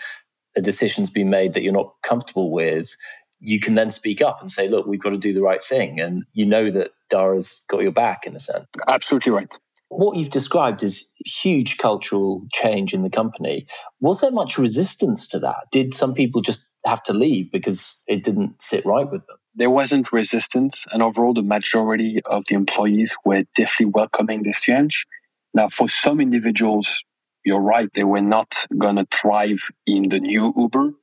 a 0.56 0.60
decision's 0.60 1.10
been 1.10 1.30
made 1.30 1.54
that 1.54 1.62
you're 1.62 1.72
not 1.72 1.94
comfortable 2.02 2.50
with, 2.50 2.94
you 3.40 3.60
can 3.60 3.74
then 3.74 3.90
speak 3.90 4.22
up 4.22 4.40
and 4.40 4.50
say, 4.50 4.68
look, 4.68 4.86
we've 4.86 5.00
got 5.00 5.10
to 5.10 5.18
do 5.18 5.32
the 5.32 5.42
right 5.42 5.62
thing. 5.62 6.00
And 6.00 6.24
you 6.32 6.46
know 6.46 6.70
that 6.70 6.92
Dara's 7.10 7.64
got 7.68 7.82
your 7.82 7.92
back 7.92 8.26
in 8.26 8.36
a 8.36 8.38
sense. 8.38 8.66
Absolutely 8.86 9.32
right. 9.32 9.58
What 9.96 10.16
you've 10.16 10.30
described 10.30 10.82
is 10.82 11.12
huge 11.24 11.78
cultural 11.78 12.46
change 12.52 12.92
in 12.92 13.02
the 13.02 13.10
company. 13.10 13.66
Was 14.00 14.20
there 14.20 14.32
much 14.32 14.58
resistance 14.58 15.28
to 15.28 15.38
that? 15.38 15.66
Did 15.70 15.94
some 15.94 16.14
people 16.14 16.40
just 16.40 16.68
have 16.84 17.00
to 17.04 17.12
leave 17.12 17.52
because 17.52 18.02
it 18.08 18.24
didn't 18.24 18.60
sit 18.60 18.84
right 18.84 19.08
with 19.08 19.24
them? 19.28 19.36
There 19.54 19.70
wasn't 19.70 20.12
resistance, 20.12 20.84
and 20.90 21.00
overall, 21.00 21.32
the 21.32 21.42
majority 21.42 22.20
of 22.26 22.44
the 22.48 22.56
employees 22.56 23.16
were 23.24 23.44
definitely 23.54 23.92
welcoming 23.94 24.42
this 24.42 24.62
change. 24.62 25.06
Now, 25.54 25.68
for 25.68 25.88
some 25.88 26.20
individuals, 26.20 27.04
you're 27.44 27.60
right, 27.60 27.88
they 27.94 28.02
were 28.02 28.20
not 28.20 28.66
going 28.76 28.96
to 28.96 29.06
thrive 29.14 29.68
in 29.86 30.08
the 30.08 30.18
new 30.18 30.52
Uber. 30.56 30.94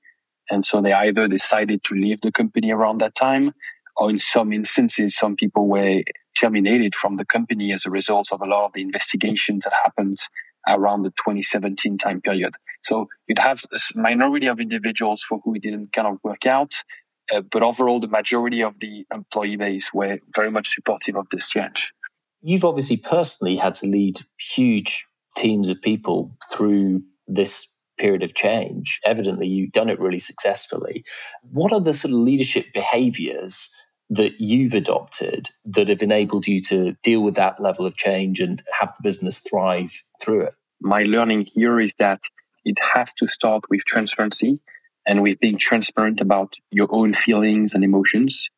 And 0.50 0.66
so 0.66 0.82
they 0.82 0.92
either 0.92 1.30
decided 1.30 1.86
to 1.86 1.96
leave 1.96 2.20
the 2.20 2.32
company 2.32 2.72
around 2.72 3.00
that 3.00 3.16
time, 3.16 3.54
or 3.96 4.10
in 4.10 4.20
some 4.20 4.52
instances, 4.52 5.16
some 5.16 5.38
people 5.38 5.70
were 5.70 6.02
terminated 6.40 6.96
from 6.96 7.16
the 7.16 7.26
company 7.26 7.72
as 7.74 7.86
a 7.86 7.90
result 7.90 8.30
of 8.32 8.42
a 8.42 8.46
lot 8.46 8.66
of 8.66 8.74
the 8.74 8.82
investigations 8.82 9.64
that 9.64 9.74
happened 9.84 10.16
around 10.68 11.02
the 11.02 11.10
2017 11.10 11.98
time 11.98 12.22
period. 12.22 12.54
So 12.84 13.08
you'd 13.28 13.40
have 13.40 13.64
a 13.72 13.80
minority 13.96 14.48
of 14.48 14.60
individuals 14.60 15.22
for 15.22 15.40
who 15.44 15.56
it 15.56 15.64
didn't 15.64 15.94
kind 15.94 16.08
of 16.08 16.18
work 16.24 16.46
out, 16.46 16.74
uh, 17.34 17.42
but 17.42 17.64
overall, 17.64 18.00
the 18.00 18.08
majority 18.08 18.62
of 18.62 18.80
the 18.80 19.06
employee 19.14 19.56
base 19.56 19.94
were 19.94 20.20
very 20.36 20.52
much 20.52 20.74
supportive 20.74 21.16
of 21.16 21.28
this 21.32 21.50
change. 21.50 21.94
You've 22.42 22.66
obviously 22.66 22.98
personally 22.98 23.58
had 23.58 23.76
to 23.76 23.88
lead 23.88 24.22
huge 24.38 25.06
teams 25.38 25.70
of 25.70 25.82
people 25.82 26.36
through 26.52 27.04
this 27.28 27.68
period 27.98 28.24
of 28.24 28.34
change. 28.34 29.00
Evidently, 29.06 29.48
you've 29.48 29.72
done 29.72 29.90
it 29.90 30.00
really 30.00 30.18
successfully. 30.18 31.06
What 31.44 31.72
are 31.72 31.80
the 31.80 31.94
sort 31.94 32.14
of 32.14 32.20
leadership 32.20 32.68
behaviors 32.74 33.74
that 34.12 34.42
you've 34.42 34.74
adopted 34.74 35.50
that 35.64 35.88
have 35.88 36.02
enabled 36.02 36.46
you 36.46 36.60
to 36.60 36.98
deal 37.02 37.22
with 37.22 37.36
that 37.36 37.62
level 37.62 37.86
of 37.86 37.96
change 37.96 38.42
and 38.42 38.62
have 38.80 38.90
the 38.90 39.02
business 39.02 39.40
thrive 39.40 40.04
through 40.22 40.42
it? 40.42 40.54
My 40.82 41.04
learning 41.04 41.48
here 41.54 41.80
is 41.80 41.96
that 41.98 42.20
it 42.66 42.78
has 42.94 43.14
to 43.16 43.28
start 43.28 43.64
with 43.70 43.86
transparency 43.86 44.60
and 45.08 45.22
with 45.22 45.40
being 45.40 45.58
transparent 45.58 46.20
about 46.20 46.56
your 46.72 46.90
own 46.92 47.14
feelings 47.14 47.74
and 47.74 47.86
emotions. 47.86 48.50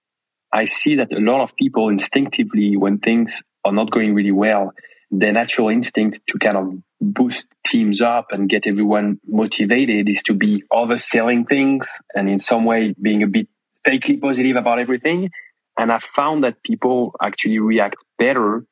I 0.52 0.66
see 0.66 0.96
that 0.96 1.13
a 1.13 1.20
lot 1.20 1.42
of 1.42 1.56
people 1.56 1.89
instinctively, 1.89 2.76
when 2.76 2.98
things 2.98 3.44
are 3.63 3.72
not 3.72 3.92
going 3.92 4.16
really 4.16 4.32
well, 4.32 4.74
their 5.12 5.34
natural 5.34 5.70
instinct 5.70 6.22
to 6.30 6.39
kind 6.39 6.58
of 6.58 6.74
boost 7.00 7.48
teams 7.68 8.02
up 8.02 8.28
and 8.32 8.50
get 8.50 8.66
everyone 8.66 9.20
motivated 9.28 10.10
is 10.10 10.24
to 10.24 10.34
be 10.34 10.63
overselling 10.72 11.48
things 11.48 12.00
and 12.16 12.28
in 12.28 12.39
some 12.39 12.66
way 12.66 12.96
being 13.00 13.22
a 13.22 13.28
bit 13.28 13.48
fakely 13.86 14.20
positive 14.20 14.56
about 14.56 14.80
everything. 14.80 15.30
And 15.77 15.91
I 15.91 15.99
found 15.99 16.43
that 16.43 16.62
people 16.63 17.15
actually 17.21 17.59
react 17.59 17.95
better 18.17 18.65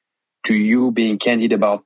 to 0.45 0.53
you 0.53 0.91
being 0.91 1.17
candid 1.17 1.51
about, 1.51 1.83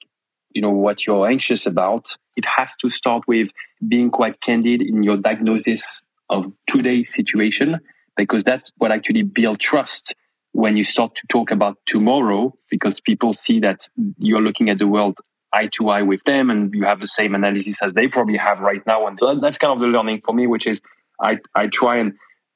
you 0.51 0.61
know, 0.61 0.71
what 0.71 1.05
you're 1.05 1.27
anxious 1.27 1.65
about. 1.65 2.15
It 2.35 2.45
has 2.45 2.75
to 2.77 2.89
start 2.89 3.23
with 3.27 3.49
being 3.85 4.11
quite 4.11 4.41
candid 4.41 4.81
in 4.81 5.03
your 5.03 5.17
diagnosis 5.17 6.03
of 6.29 6.51
today's 6.67 7.13
situation, 7.13 7.79
because 8.17 8.43
that's 8.43 8.71
what 8.77 8.91
actually 8.91 9.23
builds 9.23 9.63
trust 9.63 10.15
when 10.51 10.77
you 10.77 10.83
start 10.83 11.15
to 11.15 11.27
talk 11.27 11.51
about 11.51 11.77
tomorrow, 11.85 12.53
because 12.69 12.99
people 12.99 13.33
see 13.33 13.59
that 13.59 13.89
you're 14.17 14.41
looking 14.41 14.69
at 14.69 14.77
the 14.77 14.87
world 14.87 15.17
eye 15.53 15.67
to 15.73 15.89
eye 15.89 16.01
with 16.01 16.23
them 16.23 16.49
and 16.49 16.73
you 16.73 16.83
have 16.83 16.99
the 16.99 17.07
same 17.07 17.35
analysis 17.35 17.81
as 17.81 17.93
they 17.93 18.07
probably 18.07 18.37
have 18.37 18.59
right 18.59 18.85
now. 18.85 19.07
And 19.07 19.17
so 19.19 19.39
that's 19.39 19.57
kind 19.57 19.73
of 19.73 19.79
the 19.79 19.87
learning 19.87 20.21
for 20.25 20.33
me, 20.33 20.47
which 20.47 20.67
is 20.67 20.81
I, 21.21 21.37
I 21.53 21.67
try 21.67 21.97
and 21.97 22.13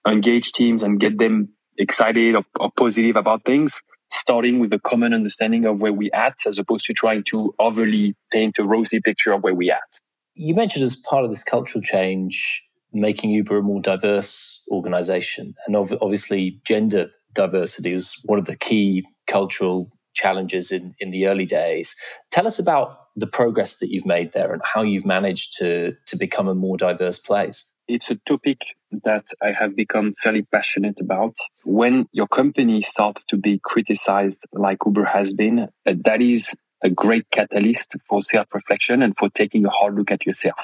engage 0.08 0.52
teams 0.52 0.82
and 0.82 1.00
get 1.00 1.18
them 1.18 1.50
excited 1.80 2.36
or, 2.36 2.44
or 2.60 2.72
positive 2.78 3.16
about 3.16 3.44
things, 3.46 3.82
starting 4.12 4.60
with 4.60 4.72
a 4.74 4.80
common 4.80 5.14
understanding 5.14 5.66
of 5.66 5.80
where 5.80 5.94
we 5.94 6.12
at, 6.12 6.36
as 6.46 6.60
opposed 6.60 6.86
to 6.86 6.94
trying 6.94 7.24
to 7.24 7.54
overly 7.60 8.16
paint 8.32 8.58
a 8.60 8.64
rosy 8.64 9.00
picture 9.00 9.32
of 9.32 9.42
where 9.42 9.56
we 9.56 9.72
at. 9.72 10.00
You 10.36 10.54
mentioned 10.54 10.84
as 10.84 10.96
part 10.96 11.24
of 11.26 11.32
this 11.32 11.44
cultural 11.44 11.82
change, 11.82 12.64
making 12.94 13.32
Uber 13.32 13.58
a 13.58 13.62
more 13.64 13.82
diverse 13.82 14.64
organization. 14.72 15.56
And 15.66 15.76
obviously, 15.76 16.62
gender 16.66 17.12
diversity 17.34 17.94
was 17.94 18.20
one 18.26 18.40
of 18.40 18.46
the 18.46 18.58
key 18.58 19.06
cultural 19.28 19.92
challenges 20.14 20.72
in, 20.72 20.96
in 21.00 21.12
the 21.12 21.28
early 21.28 21.46
days. 21.46 21.96
Tell 22.32 22.48
us 22.48 22.60
about 22.60 22.98
the 23.16 23.28
progress 23.28 23.78
that 23.80 23.90
you've 23.90 24.06
made 24.06 24.34
there 24.34 24.54
and 24.54 24.62
how 24.66 24.82
you've 24.82 25.06
managed 25.06 25.58
to, 25.60 25.96
to 26.08 26.18
become 26.18 26.48
a 26.48 26.56
more 26.56 26.78
diverse 26.78 27.20
place. 27.20 27.68
It's 27.88 28.10
a 28.10 28.16
topic 28.28 28.60
that 29.04 29.26
I 29.42 29.52
have 29.52 29.76
become 29.76 30.16
fairly 30.22 30.44
passionate 30.44 31.00
about. 31.00 31.36
When 31.64 32.08
your 32.12 32.28
company 32.28 32.82
starts 32.82 33.24
to 33.26 33.38
be 33.38 33.60
criticized 33.64 34.46
like 34.54 34.80
Uber 34.86 35.06
has 35.06 35.34
been, 35.34 35.68
uh, 35.86 35.94
that 36.06 36.22
is 36.22 36.56
a 36.84 36.90
great 36.90 37.30
catalyst 37.32 37.96
for 38.08 38.24
self 38.24 38.48
reflection 38.54 39.02
and 39.02 39.16
for 39.18 39.30
taking 39.30 39.66
a 39.66 39.70
hard 39.70 39.96
look 39.96 40.12
at 40.12 40.26
yourself. 40.26 40.60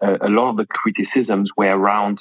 Uh, 0.00 0.16
a 0.20 0.28
lot 0.28 0.50
of 0.50 0.56
the 0.56 0.66
criticisms 0.66 1.52
were 1.56 1.76
around 1.76 2.20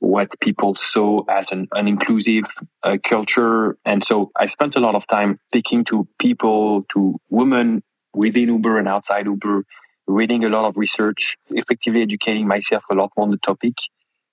what 0.00 0.38
people 0.40 0.74
saw 0.74 1.22
as 1.28 1.50
an 1.50 1.66
uninclusive 1.72 2.44
uh, 2.82 2.98
culture. 3.08 3.76
And 3.84 4.04
so 4.04 4.30
I 4.36 4.48
spent 4.48 4.76
a 4.76 4.80
lot 4.80 4.94
of 4.94 5.06
time 5.06 5.38
speaking 5.48 5.84
to 5.86 6.06
people, 6.18 6.84
to 6.92 7.18
women 7.30 7.82
within 8.14 8.48
Uber 8.48 8.78
and 8.78 8.88
outside 8.88 9.26
Uber, 9.26 9.64
reading 10.06 10.44
a 10.44 10.48
lot 10.48 10.68
of 10.68 10.76
research, 10.76 11.36
effectively 11.48 12.02
educating 12.02 12.46
myself 12.46 12.84
a 12.90 12.94
lot 12.94 13.12
more 13.16 13.24
on 13.24 13.30
the 13.30 13.38
topic. 13.38 13.74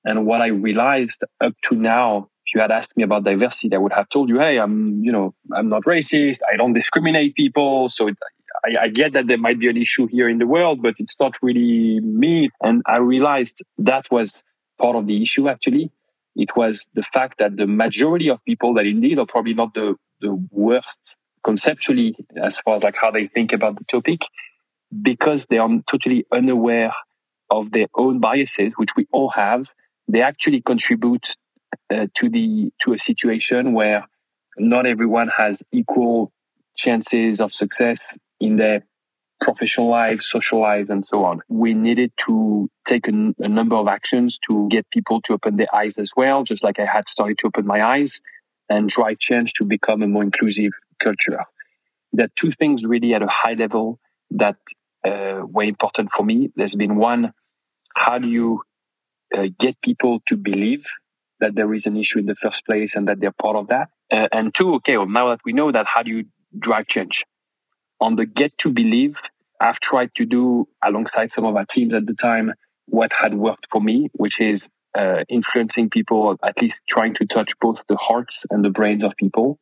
And 0.03 0.25
what 0.25 0.41
I 0.41 0.47
realized 0.47 1.23
up 1.39 1.53
to 1.65 1.75
now, 1.75 2.29
if 2.45 2.55
you 2.55 2.61
had 2.61 2.71
asked 2.71 2.97
me 2.97 3.03
about 3.03 3.23
diversity, 3.23 3.75
I 3.75 3.77
would 3.77 3.93
have 3.93 4.09
told 4.09 4.29
you, 4.29 4.39
hey, 4.39 4.57
I'm, 4.57 5.03
you 5.03 5.11
know, 5.11 5.33
I'm 5.55 5.69
not 5.69 5.83
racist. 5.83 6.39
I 6.51 6.57
don't 6.57 6.73
discriminate 6.73 7.35
people. 7.35 7.89
So 7.89 8.07
it, 8.07 8.17
I, 8.65 8.83
I, 8.83 8.87
get 8.87 9.13
that 9.13 9.27
there 9.27 9.37
might 9.37 9.59
be 9.59 9.69
an 9.69 9.77
issue 9.77 10.07
here 10.07 10.27
in 10.27 10.39
the 10.39 10.47
world, 10.47 10.81
but 10.81 10.95
it's 10.97 11.15
not 11.19 11.35
really 11.41 11.99
me. 11.99 12.49
And 12.61 12.81
I 12.87 12.97
realized 12.97 13.61
that 13.77 14.07
was 14.11 14.43
part 14.79 14.95
of 14.95 15.05
the 15.05 15.21
issue, 15.21 15.47
actually. 15.47 15.91
It 16.35 16.55
was 16.55 16.87
the 16.93 17.03
fact 17.03 17.39
that 17.39 17.57
the 17.57 17.67
majority 17.67 18.29
of 18.29 18.43
people 18.45 18.73
that 18.75 18.85
indeed 18.85 19.19
are 19.19 19.25
probably 19.25 19.53
not 19.53 19.73
the, 19.73 19.95
the 20.21 20.33
worst 20.49 21.15
conceptually 21.43 22.15
as 22.41 22.59
far 22.59 22.77
as 22.77 22.83
like 22.83 22.95
how 22.95 23.11
they 23.11 23.27
think 23.27 23.53
about 23.53 23.77
the 23.77 23.83
topic, 23.85 24.21
because 25.01 25.45
they 25.47 25.57
are 25.57 25.69
totally 25.89 26.25
unaware 26.31 26.93
of 27.49 27.71
their 27.71 27.87
own 27.95 28.19
biases, 28.19 28.73
which 28.77 28.95
we 28.95 29.07
all 29.11 29.29
have, 29.29 29.69
they 30.07 30.21
actually 30.21 30.61
contribute 30.61 31.35
uh, 31.93 32.07
to 32.15 32.29
the 32.29 32.71
to 32.81 32.93
a 32.93 32.97
situation 32.99 33.73
where 33.73 34.07
not 34.57 34.85
everyone 34.85 35.29
has 35.37 35.61
equal 35.71 36.31
chances 36.75 37.41
of 37.41 37.53
success 37.53 38.17
in 38.39 38.57
their 38.57 38.83
professional 39.41 39.89
lives, 39.89 40.27
social 40.27 40.61
lives, 40.61 40.89
and 40.89 41.05
so 41.05 41.25
on. 41.25 41.41
We 41.49 41.73
needed 41.73 42.11
to 42.25 42.69
take 42.85 43.07
a, 43.07 43.11
number 43.11 43.75
of 43.75 43.87
actions 43.87 44.39
to 44.47 44.67
get 44.69 44.89
people 44.91 45.19
to 45.21 45.33
open 45.33 45.57
their 45.57 45.73
eyes 45.73 45.97
as 45.97 46.11
well, 46.15 46.43
just 46.43 46.63
like 46.63 46.79
I 46.79 46.85
had 46.85 47.09
started 47.09 47.39
to 47.39 47.47
open 47.47 47.65
my 47.65 47.83
eyes 47.83 48.21
and 48.69 48.89
drive 48.89 49.19
change 49.19 49.53
to 49.53 49.65
become 49.65 50.03
a 50.03 50.07
more 50.07 50.23
inclusive 50.23 50.71
culture. 51.01 51.43
There 52.13 52.25
are 52.25 52.31
two 52.35 52.51
things 52.51 52.85
really 52.85 53.13
at 53.13 53.23
a 53.23 53.27
high 53.27 53.53
level 53.53 53.99
that 54.31 54.57
uh, 55.03 55.41
were 55.45 55.63
important 55.63 56.11
for 56.11 56.23
me. 56.23 56.51
There's 56.55 56.75
been 56.75 56.95
one, 56.95 57.33
how 57.95 58.19
do 58.19 58.27
you 58.27 58.61
uh, 59.35 59.47
get 59.59 59.81
people 59.81 60.19
to 60.27 60.35
believe 60.37 60.85
that 61.39 61.55
there 61.55 61.73
is 61.73 61.85
an 61.85 61.97
issue 61.97 62.19
in 62.19 62.25
the 62.25 62.35
first 62.35 62.65
place 62.65 62.95
and 62.95 63.07
that 63.07 63.19
they're 63.19 63.31
part 63.31 63.55
of 63.55 63.67
that? 63.67 63.89
Uh, 64.11 64.27
and 64.31 64.53
two, 64.53 64.75
okay, 64.75 64.97
well, 64.97 65.07
now 65.07 65.29
that 65.29 65.39
we 65.45 65.53
know 65.53 65.71
that, 65.71 65.85
how 65.87 66.03
do 66.03 66.11
you 66.11 66.25
drive 66.57 66.87
change? 66.87 67.23
On 67.99 68.15
the 68.15 68.25
get 68.25 68.57
to 68.59 68.69
believe, 68.69 69.17
I've 69.59 69.79
tried 69.79 70.11
to 70.15 70.25
do 70.25 70.67
alongside 70.83 71.31
some 71.31 71.45
of 71.45 71.55
our 71.55 71.65
teams 71.65 71.93
at 71.93 72.07
the 72.07 72.15
time 72.15 72.53
what 72.87 73.11
had 73.13 73.35
worked 73.35 73.67
for 73.71 73.79
me, 73.81 74.09
which 74.13 74.41
is 74.41 74.69
uh, 74.97 75.23
influencing 75.29 75.89
people, 75.89 76.37
at 76.43 76.61
least 76.61 76.81
trying 76.87 77.13
to 77.15 77.25
touch 77.25 77.57
both 77.59 77.83
the 77.87 77.95
hearts 77.95 78.45
and 78.49 78.65
the 78.65 78.69
brains 78.69 79.03
of 79.03 79.15
people. 79.17 79.59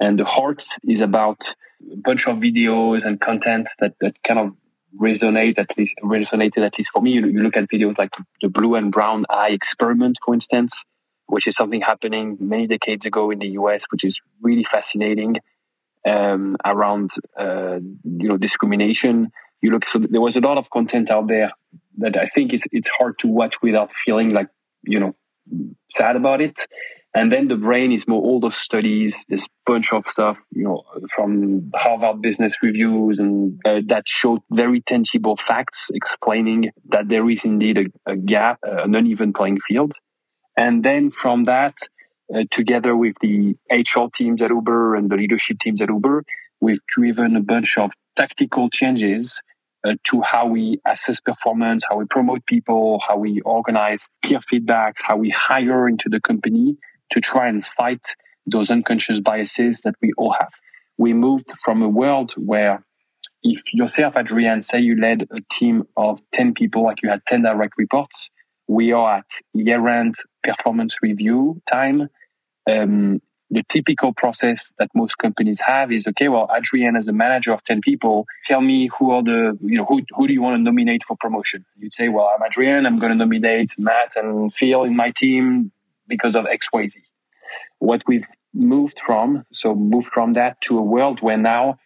And 0.00 0.18
the 0.18 0.24
hearts 0.24 0.78
is 0.84 1.00
about 1.00 1.54
a 1.92 1.96
bunch 1.96 2.26
of 2.26 2.36
videos 2.36 3.04
and 3.04 3.20
content 3.20 3.68
that, 3.78 3.94
that 4.00 4.22
kind 4.22 4.40
of 4.40 4.52
resonate 4.96 5.58
at 5.58 5.76
least 5.76 5.94
resonated 6.02 6.64
at 6.64 6.78
least 6.78 6.90
for 6.92 7.02
me. 7.02 7.12
You, 7.12 7.26
you 7.26 7.42
look 7.42 7.56
at 7.56 7.68
videos 7.70 7.98
like 7.98 8.10
the 8.40 8.48
blue 8.48 8.74
and 8.74 8.90
brown 8.90 9.24
eye 9.30 9.50
experiment, 9.50 10.18
for 10.24 10.34
instance, 10.34 10.84
which 11.26 11.46
is 11.46 11.56
something 11.56 11.80
happening 11.80 12.36
many 12.40 12.66
decades 12.66 13.06
ago 13.06 13.30
in 13.30 13.38
the 13.38 13.48
US, 13.48 13.84
which 13.90 14.04
is 14.04 14.18
really 14.40 14.64
fascinating 14.64 15.36
um, 16.06 16.56
around 16.64 17.10
uh, 17.38 17.78
you 18.04 18.28
know 18.28 18.36
discrimination. 18.36 19.30
You 19.60 19.70
look 19.70 19.88
so 19.88 19.98
there 19.98 20.20
was 20.20 20.36
a 20.36 20.40
lot 20.40 20.58
of 20.58 20.70
content 20.70 21.10
out 21.10 21.28
there 21.28 21.52
that 21.98 22.16
I 22.16 22.26
think 22.26 22.52
it's 22.52 22.64
it's 22.72 22.88
hard 22.98 23.18
to 23.20 23.28
watch 23.28 23.60
without 23.62 23.92
feeling 23.92 24.30
like 24.30 24.48
you 24.82 25.00
know 25.00 25.14
sad 25.90 26.16
about 26.16 26.40
it. 26.40 26.66
And 27.14 27.32
then 27.32 27.48
the 27.48 27.56
brain 27.56 27.90
is 27.90 28.06
more 28.06 28.20
all 28.20 28.38
those 28.38 28.56
studies, 28.56 29.24
this 29.28 29.46
bunch 29.64 29.92
of 29.92 30.06
stuff, 30.06 30.38
you 30.50 30.64
know, 30.64 30.84
from 31.14 31.70
Harvard 31.74 32.20
Business 32.20 32.54
Reviews, 32.62 33.18
and 33.18 33.58
uh, 33.64 33.80
that 33.86 34.04
showed 34.06 34.40
very 34.50 34.82
tangible 34.82 35.36
facts 35.36 35.90
explaining 35.94 36.70
that 36.90 37.08
there 37.08 37.28
is 37.30 37.44
indeed 37.44 37.78
a, 37.78 38.12
a 38.12 38.16
gap, 38.16 38.58
uh, 38.66 38.84
an 38.84 38.94
uneven 38.94 39.32
playing 39.32 39.58
field. 39.66 39.92
And 40.56 40.84
then 40.84 41.10
from 41.10 41.44
that, 41.44 41.78
uh, 42.34 42.44
together 42.50 42.94
with 42.94 43.16
the 43.22 43.56
HR 43.70 44.08
teams 44.14 44.42
at 44.42 44.50
Uber 44.50 44.94
and 44.94 45.10
the 45.10 45.16
leadership 45.16 45.60
teams 45.60 45.80
at 45.80 45.88
Uber, 45.88 46.24
we've 46.60 46.84
driven 46.86 47.36
a 47.36 47.40
bunch 47.40 47.78
of 47.78 47.90
tactical 48.16 48.68
changes 48.68 49.40
uh, 49.82 49.94
to 50.04 50.20
how 50.20 50.46
we 50.46 50.78
assess 50.86 51.20
performance, 51.20 51.84
how 51.88 51.96
we 51.96 52.04
promote 52.04 52.44
people, 52.44 53.00
how 53.06 53.16
we 53.16 53.40
organize 53.40 54.08
peer 54.22 54.40
feedbacks, 54.40 55.00
how 55.00 55.16
we 55.16 55.30
hire 55.30 55.88
into 55.88 56.10
the 56.10 56.20
company 56.20 56.76
to 57.10 57.20
try 57.20 57.48
and 57.48 57.64
fight 57.64 58.14
those 58.46 58.70
unconscious 58.70 59.20
biases 59.20 59.80
that 59.82 59.94
we 60.00 60.12
all 60.16 60.34
have. 60.38 60.52
We 60.96 61.12
moved 61.12 61.52
from 61.62 61.82
a 61.82 61.88
world 61.88 62.32
where 62.36 62.84
if 63.42 63.72
yourself, 63.72 64.14
Adrian, 64.16 64.62
say 64.62 64.80
you 64.80 65.00
led 65.00 65.28
a 65.30 65.40
team 65.50 65.86
of 65.96 66.20
10 66.32 66.54
people, 66.54 66.84
like 66.84 67.02
you 67.02 67.08
had 67.08 67.24
10 67.26 67.42
direct 67.42 67.74
reports, 67.76 68.30
we 68.66 68.92
are 68.92 69.18
at 69.18 69.30
year 69.54 69.86
end 69.88 70.16
performance 70.42 70.96
review 71.02 71.62
time. 71.70 72.08
Um, 72.70 73.22
the 73.50 73.62
typical 73.68 74.12
process 74.12 74.72
that 74.78 74.90
most 74.94 75.16
companies 75.16 75.60
have 75.60 75.90
is 75.90 76.06
okay 76.06 76.28
well 76.28 76.50
adrian 76.54 76.96
as 76.96 77.08
a 77.08 77.12
manager 77.12 77.52
of 77.52 77.64
10 77.64 77.80
people 77.80 78.26
tell 78.44 78.60
me 78.60 78.90
who 78.98 79.10
are 79.10 79.22
the 79.22 79.56
you 79.62 79.78
know 79.78 79.86
who, 79.86 80.02
who 80.14 80.26
do 80.26 80.32
you 80.32 80.42
want 80.42 80.58
to 80.58 80.62
nominate 80.62 81.02
for 81.02 81.16
promotion 81.16 81.64
you'd 81.78 81.94
say 81.94 82.08
well 82.08 82.30
i'm 82.34 82.44
adrian 82.46 82.84
i'm 82.84 82.98
going 82.98 83.10
to 83.10 83.16
nominate 83.16 83.74
matt 83.78 84.16
and 84.16 84.52
phil 84.52 84.84
in 84.84 84.94
my 84.94 85.10
team 85.10 85.72
because 86.08 86.36
of 86.36 86.44
xyz 86.44 86.94
what 87.78 88.02
we've 88.06 88.26
moved 88.54 88.98
from 89.00 89.44
so 89.52 89.74
moved 89.74 90.08
from 90.08 90.32
that 90.34 90.60
to 90.60 90.78
a 90.78 90.82
world 90.82 91.20
where 91.20 91.38
now 91.38 91.76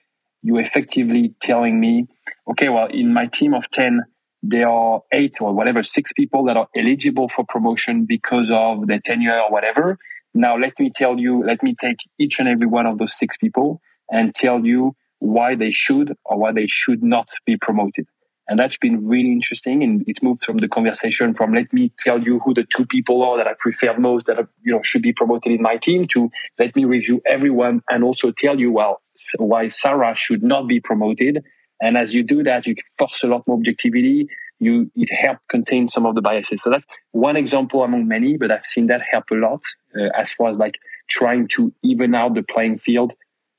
you're 0.43 0.61
effectively 0.61 1.35
telling 1.41 1.79
me 1.81 2.07
okay 2.51 2.69
well 2.69 2.87
in 2.87 3.13
my 3.13 3.27
team 3.27 3.55
of 3.55 3.69
10 3.73 4.03
there 4.45 4.69
are 4.69 5.03
eight 5.13 5.37
or 5.41 5.55
whatever 5.55 5.83
six 5.85 6.13
people 6.13 6.45
that 6.45 6.57
are 6.57 6.69
eligible 6.77 7.29
for 7.29 7.45
promotion 7.49 8.07
because 8.07 8.51
of 8.53 8.87
their 8.89 9.01
tenure 9.01 9.39
or 9.39 9.51
whatever 9.51 9.99
now, 10.35 10.57
let 10.57 10.79
me 10.79 10.91
tell 10.95 11.19
you, 11.19 11.45
let 11.45 11.63
me 11.63 11.75
take 11.79 11.99
each 12.19 12.39
and 12.39 12.49
every 12.49 12.67
one 12.67 12.87
of 12.87 12.99
those 12.99 13.17
six 13.17 13.37
people 13.37 13.81
and 14.11 14.35
tell 14.35 14.65
you 14.65 14.97
why 15.19 15.55
they 15.55 15.73
should 15.73 16.15
or 16.25 16.39
why 16.39 16.53
they 16.53 16.67
should 16.67 17.03
not 17.03 17.29
be 17.45 17.57
promoted. 17.57 18.07
And 18.53 18.59
that's 18.59 18.77
been 18.77 19.09
really 19.09 19.33
interesting. 19.33 19.83
And 19.83 20.05
it 20.07 20.23
moved 20.23 20.45
from 20.45 20.59
the 20.59 20.69
conversation 20.69 21.33
from 21.33 21.55
let 21.55 21.73
me 21.73 21.91
tell 21.99 22.23
you 22.23 22.39
who 22.41 22.53
the 22.53 22.65
two 22.65 22.85
people 22.85 23.23
are 23.23 23.39
that 23.39 23.47
I 23.47 23.55
prefer 23.59 23.97
most 23.99 24.27
that 24.27 24.37
you 24.63 24.73
know 24.73 24.83
should 24.83 25.01
be 25.01 25.15
promoted 25.15 25.53
in 25.53 25.63
my 25.63 25.79
team 25.79 26.07
to 26.09 26.31
let 26.59 26.77
me 26.77 26.85
review 26.85 27.23
everyone 27.25 27.81
and 27.89 28.05
also 28.05 28.31
tell 28.31 28.61
you 28.61 28.71
well 28.71 29.01
why 29.39 29.71
Sarah 29.71 30.15
should 30.15 30.43
not 30.43 30.69
be 30.69 30.81
promoted. 30.81 31.43
And 31.81 31.97
as 31.97 32.13
you 32.13 32.23
do 32.23 32.43
that, 32.43 32.67
you 32.67 32.75
force 32.99 33.23
a 33.25 33.27
lot 33.27 33.47
more 33.47 33.57
objectivity 33.57 34.29
you 34.59 34.91
it 34.95 35.11
helped 35.11 35.49
contain 35.49 35.89
some 35.89 36.07
of 36.07 36.15
the 36.15 36.21
biases. 36.21 36.63
So 36.63 36.71
that's 36.71 36.85
one 37.11 37.37
example 37.37 37.83
among 37.83 38.07
many, 38.07 38.37
but 38.37 38.51
I've 38.53 38.67
seen 38.67 38.87
that 38.89 39.01
help 39.11 39.25
a 39.33 39.35
lot 39.35 39.63
uh, 39.99 40.11
as 40.15 40.33
far 40.35 40.51
as 40.51 40.57
like 40.57 40.77
trying 41.09 41.49
to 41.57 41.73
even 41.83 42.15
out 42.15 42.35
the 42.35 42.43
playing 42.43 42.79
field 42.79 43.15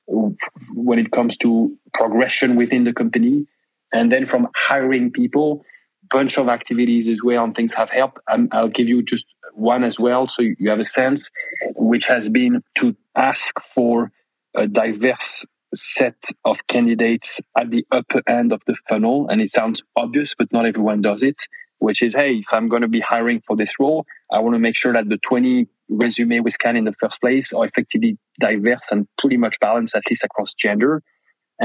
when 0.06 0.98
it 0.98 1.10
comes 1.10 1.36
to 1.38 1.76
progression 1.92 2.56
within 2.56 2.84
the 2.84 2.92
company. 2.92 3.46
And 3.94 4.10
then 4.10 4.26
from 4.26 4.48
hiring 4.56 5.12
people, 5.12 5.64
bunch 6.10 6.36
of 6.36 6.48
activities 6.48 7.08
as 7.08 7.18
well 7.24 7.44
and 7.44 7.54
things 7.54 7.74
have 7.74 7.90
helped. 7.90 8.18
And 8.28 8.48
I'll 8.52 8.68
give 8.68 8.88
you 8.88 9.02
just 9.02 9.24
one 9.54 9.84
as 9.84 9.98
well, 9.98 10.26
so 10.26 10.42
you 10.42 10.68
have 10.68 10.80
a 10.80 10.84
sense, 10.84 11.30
which 11.76 12.06
has 12.06 12.28
been 12.28 12.62
to 12.76 12.96
ask 13.16 13.60
for 13.60 14.10
a 14.54 14.66
diverse 14.66 15.46
set 15.74 16.24
of 16.44 16.66
candidates 16.66 17.40
at 17.56 17.70
the 17.70 17.86
upper 17.90 18.20
end 18.28 18.52
of 18.52 18.62
the 18.66 18.76
funnel. 18.88 19.28
And 19.28 19.40
it 19.40 19.50
sounds 19.50 19.82
obvious, 19.96 20.34
but 20.36 20.52
not 20.52 20.66
everyone 20.66 21.00
does 21.00 21.22
it, 21.22 21.42
which 21.78 22.02
is, 22.02 22.14
hey, 22.14 22.42
if 22.46 22.52
I'm 22.52 22.68
going 22.68 22.82
to 22.82 22.88
be 22.88 23.00
hiring 23.00 23.42
for 23.46 23.56
this 23.56 23.74
role, 23.78 24.06
I 24.32 24.40
want 24.40 24.54
to 24.54 24.60
make 24.60 24.76
sure 24.76 24.92
that 24.92 25.08
the 25.08 25.18
20 25.18 25.68
resume 25.88 26.40
we 26.40 26.50
scan 26.50 26.76
in 26.76 26.84
the 26.84 26.92
first 26.92 27.20
place 27.20 27.52
are 27.52 27.64
effectively 27.64 28.18
diverse 28.40 28.88
and 28.90 29.06
pretty 29.18 29.36
much 29.36 29.60
balanced, 29.60 29.94
at 29.94 30.02
least 30.10 30.24
across 30.24 30.54
gender. 30.54 31.02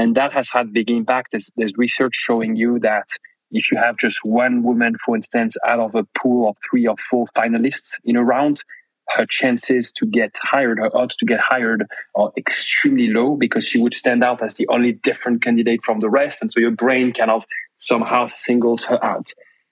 And 0.00 0.14
that 0.14 0.32
has 0.32 0.48
had 0.50 0.72
big 0.72 0.90
impact. 0.90 1.32
There's, 1.32 1.50
there's 1.58 1.76
research 1.76 2.14
showing 2.14 2.56
you 2.56 2.78
that 2.78 3.08
if 3.50 3.70
you 3.70 3.76
have 3.76 3.98
just 3.98 4.24
one 4.24 4.62
woman, 4.62 4.94
for 5.04 5.14
instance, 5.14 5.56
out 5.66 5.78
of 5.78 5.94
a 5.94 6.06
pool 6.18 6.48
of 6.48 6.56
three 6.68 6.86
or 6.86 6.96
four 7.10 7.26
finalists 7.36 7.98
in 8.02 8.16
a 8.16 8.24
round, 8.24 8.64
her 9.08 9.26
chances 9.26 9.92
to 9.92 10.06
get 10.06 10.34
hired, 10.40 10.78
her 10.78 10.96
odds 10.96 11.16
to 11.16 11.26
get 11.26 11.40
hired 11.40 11.84
are 12.14 12.32
extremely 12.38 13.08
low 13.08 13.36
because 13.36 13.66
she 13.66 13.78
would 13.78 13.92
stand 13.92 14.24
out 14.24 14.42
as 14.42 14.54
the 14.54 14.66
only 14.68 14.92
different 14.92 15.42
candidate 15.42 15.84
from 15.84 16.00
the 16.00 16.08
rest. 16.08 16.40
And 16.40 16.50
so 16.50 16.60
your 16.60 16.70
brain 16.70 17.12
kind 17.12 17.30
of 17.30 17.44
somehow 17.76 18.28
singles 18.28 18.84
her 18.86 19.04
out. 19.04 19.28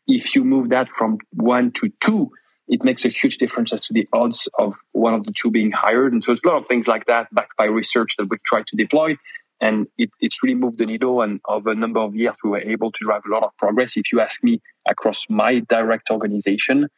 If 0.06 0.34
you 0.34 0.44
move 0.44 0.68
that 0.68 0.90
from 0.90 1.16
one 1.32 1.72
to 1.72 1.90
two, 2.00 2.30
it 2.66 2.84
makes 2.84 3.06
a 3.06 3.08
huge 3.08 3.38
difference 3.38 3.72
as 3.72 3.86
to 3.86 3.94
the 3.94 4.06
odds 4.12 4.46
of 4.58 4.74
one 4.92 5.14
of 5.14 5.24
the 5.24 5.32
two 5.32 5.50
being 5.50 5.72
hired. 5.72 6.12
And 6.12 6.22
so 6.22 6.32
it's 6.32 6.44
a 6.44 6.48
lot 6.48 6.60
of 6.60 6.68
things 6.68 6.86
like 6.86 7.06
that 7.06 7.32
backed 7.32 7.56
by 7.56 7.64
research 7.64 8.16
that 8.18 8.28
we've 8.28 8.42
tried 8.42 8.66
to 8.66 8.76
deploy. 8.76 9.16
And 9.60 9.88
it, 9.96 10.10
it's 10.20 10.42
really 10.42 10.54
moved 10.54 10.78
the 10.78 10.86
needle. 10.86 11.20
And 11.22 11.40
over 11.48 11.70
a 11.70 11.74
number 11.74 12.00
of 12.00 12.14
years, 12.14 12.36
we 12.44 12.50
were 12.50 12.60
able 12.60 12.92
to 12.92 13.04
drive 13.04 13.22
a 13.26 13.32
lot 13.32 13.42
of 13.42 13.56
progress. 13.56 13.96
If 13.96 14.12
you 14.12 14.20
ask 14.20 14.42
me 14.42 14.60
across 14.88 15.24
my 15.28 15.60
direct 15.60 16.10
organization, 16.10 16.88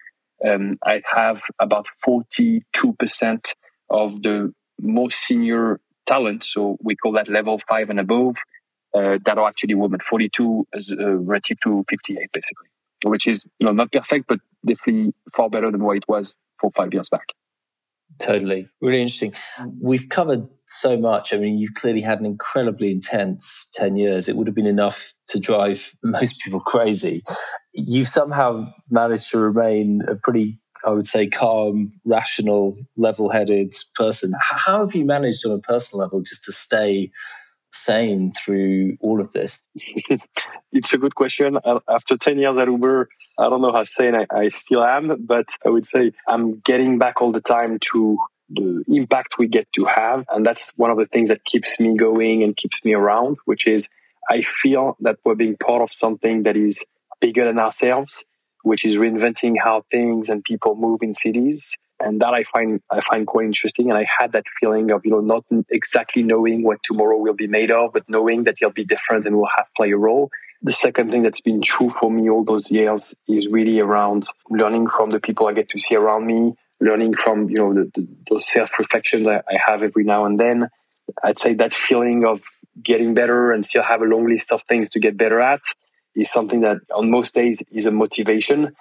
um, 0.46 0.78
I 0.84 1.02
have 1.12 1.42
about 1.58 1.86
42% 2.06 2.62
of 3.90 4.22
the 4.22 4.52
most 4.80 5.18
senior 5.20 5.80
talent. 6.06 6.44
So 6.44 6.76
we 6.82 6.96
call 6.96 7.12
that 7.12 7.28
level 7.28 7.60
five 7.68 7.90
and 7.90 8.00
above 8.00 8.36
uh, 8.94 9.18
that 9.24 9.38
are 9.38 9.48
actually 9.48 9.74
women. 9.74 10.00
42 10.00 10.66
is 10.74 10.92
uh, 10.92 11.16
relative 11.16 11.58
to 11.60 11.84
58, 11.88 12.30
basically, 12.32 12.66
which 13.04 13.26
is 13.26 13.46
you 13.58 13.66
know 13.66 13.72
not 13.72 13.92
perfect, 13.92 14.26
but 14.28 14.40
definitely 14.66 15.14
far 15.34 15.48
better 15.48 15.70
than 15.70 15.82
what 15.82 15.96
it 15.96 16.04
was 16.08 16.34
four 16.60 16.70
five 16.72 16.92
years 16.92 17.08
back. 17.08 17.28
Totally. 18.18 18.68
Really 18.82 19.00
interesting. 19.00 19.32
We've 19.80 20.08
covered 20.08 20.46
so 20.66 20.96
much. 20.98 21.32
I 21.32 21.38
mean, 21.38 21.58
you've 21.58 21.74
clearly 21.74 22.02
had 22.02 22.20
an 22.20 22.26
incredibly 22.26 22.90
intense 22.90 23.68
10 23.74 23.96
years. 23.96 24.28
It 24.28 24.36
would 24.36 24.46
have 24.46 24.54
been 24.54 24.66
enough 24.66 25.14
to 25.28 25.40
drive 25.40 25.94
most 26.02 26.40
people 26.40 26.60
crazy. 26.60 27.22
You've 27.72 28.08
somehow 28.08 28.72
managed 28.90 29.30
to 29.30 29.38
remain 29.38 30.02
a 30.06 30.16
pretty, 30.16 30.58
I 30.84 30.90
would 30.90 31.06
say, 31.06 31.28
calm, 31.28 31.92
rational, 32.04 32.76
level 32.96 33.30
headed 33.30 33.74
person. 33.94 34.32
How 34.40 34.84
have 34.84 34.94
you 34.94 35.06
managed 35.06 35.46
on 35.46 35.52
a 35.52 35.58
personal 35.58 36.00
level 36.04 36.20
just 36.22 36.44
to 36.44 36.52
stay 36.52 37.10
sane 37.72 38.32
through 38.32 38.96
all 39.00 39.20
of 39.20 39.32
this? 39.32 39.62
it's 39.74 40.92
a 40.92 40.98
good 40.98 41.14
question. 41.14 41.58
Uh, 41.64 41.80
after 41.88 42.16
10 42.16 42.38
years 42.38 42.56
at 42.58 42.68
Uber, 42.68 43.08
I 43.38 43.48
don't 43.48 43.62
know 43.62 43.72
how 43.72 43.84
sane 43.84 44.14
I, 44.14 44.26
I 44.30 44.48
still 44.50 44.84
am, 44.84 45.24
but 45.26 45.46
I 45.64 45.70
would 45.70 45.86
say 45.86 46.12
I'm 46.28 46.60
getting 46.60 46.98
back 46.98 47.20
all 47.20 47.32
the 47.32 47.40
time 47.40 47.78
to 47.92 48.18
the 48.50 48.84
impact 48.88 49.38
we 49.38 49.48
get 49.48 49.72
to 49.74 49.84
have. 49.84 50.24
And 50.28 50.44
that's 50.44 50.72
one 50.76 50.90
of 50.90 50.98
the 50.98 51.06
things 51.06 51.28
that 51.28 51.44
keeps 51.44 51.78
me 51.78 51.96
going 51.96 52.42
and 52.42 52.56
keeps 52.56 52.84
me 52.84 52.94
around, 52.94 53.38
which 53.44 53.66
is 53.66 53.88
I 54.28 54.42
feel 54.42 54.96
that 55.00 55.16
we're 55.24 55.34
being 55.34 55.56
part 55.56 55.82
of 55.82 55.92
something 55.92 56.42
that 56.44 56.56
is 56.56 56.84
bigger 57.20 57.44
than 57.44 57.58
ourselves, 57.58 58.24
which 58.62 58.84
is 58.84 58.96
reinventing 58.96 59.54
how 59.62 59.84
things 59.90 60.28
and 60.28 60.44
people 60.44 60.74
move 60.74 61.00
in 61.02 61.14
cities. 61.14 61.74
And 62.00 62.20
that 62.20 62.34
I 62.34 62.44
find 62.44 62.80
I 62.90 63.00
find 63.00 63.26
quite 63.26 63.46
interesting. 63.46 63.90
And 63.90 63.98
I 63.98 64.06
had 64.18 64.32
that 64.32 64.44
feeling 64.58 64.90
of, 64.90 65.02
you 65.04 65.10
know, 65.10 65.20
not 65.20 65.44
exactly 65.70 66.22
knowing 66.22 66.62
what 66.62 66.82
tomorrow 66.82 67.18
will 67.18 67.34
be 67.34 67.46
made 67.46 67.70
of, 67.70 67.92
but 67.92 68.08
knowing 68.08 68.44
that 68.44 68.60
you'll 68.60 68.72
be 68.72 68.84
different 68.84 69.26
and 69.26 69.36
will 69.36 69.48
have 69.56 69.66
play 69.76 69.90
a 69.90 69.96
role. 69.96 70.30
The 70.62 70.72
second 70.72 71.10
thing 71.10 71.22
that's 71.22 71.40
been 71.40 71.62
true 71.62 71.90
for 71.90 72.10
me 72.10 72.28
all 72.28 72.44
those 72.44 72.70
years 72.70 73.14
is 73.28 73.48
really 73.48 73.80
around 73.80 74.26
learning 74.50 74.88
from 74.88 75.10
the 75.10 75.20
people 75.20 75.46
I 75.46 75.52
get 75.52 75.70
to 75.70 75.78
see 75.78 75.94
around 75.94 76.26
me, 76.26 76.54
learning 76.80 77.14
from, 77.14 77.48
you 77.48 77.56
know, 77.56 77.72
the, 77.74 77.90
the, 77.94 78.08
those 78.28 78.46
self 78.50 78.78
reflections 78.78 79.26
I, 79.26 79.36
I 79.36 79.58
have 79.66 79.82
every 79.82 80.04
now 80.04 80.24
and 80.26 80.38
then. 80.38 80.68
I'd 81.22 81.38
say 81.38 81.54
that 81.54 81.74
feeling 81.74 82.24
of 82.26 82.40
getting 82.82 83.14
better 83.14 83.52
and 83.52 83.64
still 83.64 83.82
have 83.82 84.02
a 84.02 84.04
long 84.04 84.28
list 84.28 84.52
of 84.52 84.62
things 84.68 84.90
to 84.90 85.00
get 85.00 85.16
better 85.16 85.40
at 85.40 85.60
is 86.14 86.30
something 86.30 86.60
that 86.60 86.78
on 86.94 87.10
most 87.10 87.34
days 87.34 87.62
is 87.70 87.86
a 87.86 87.90
motivation. 87.90 88.74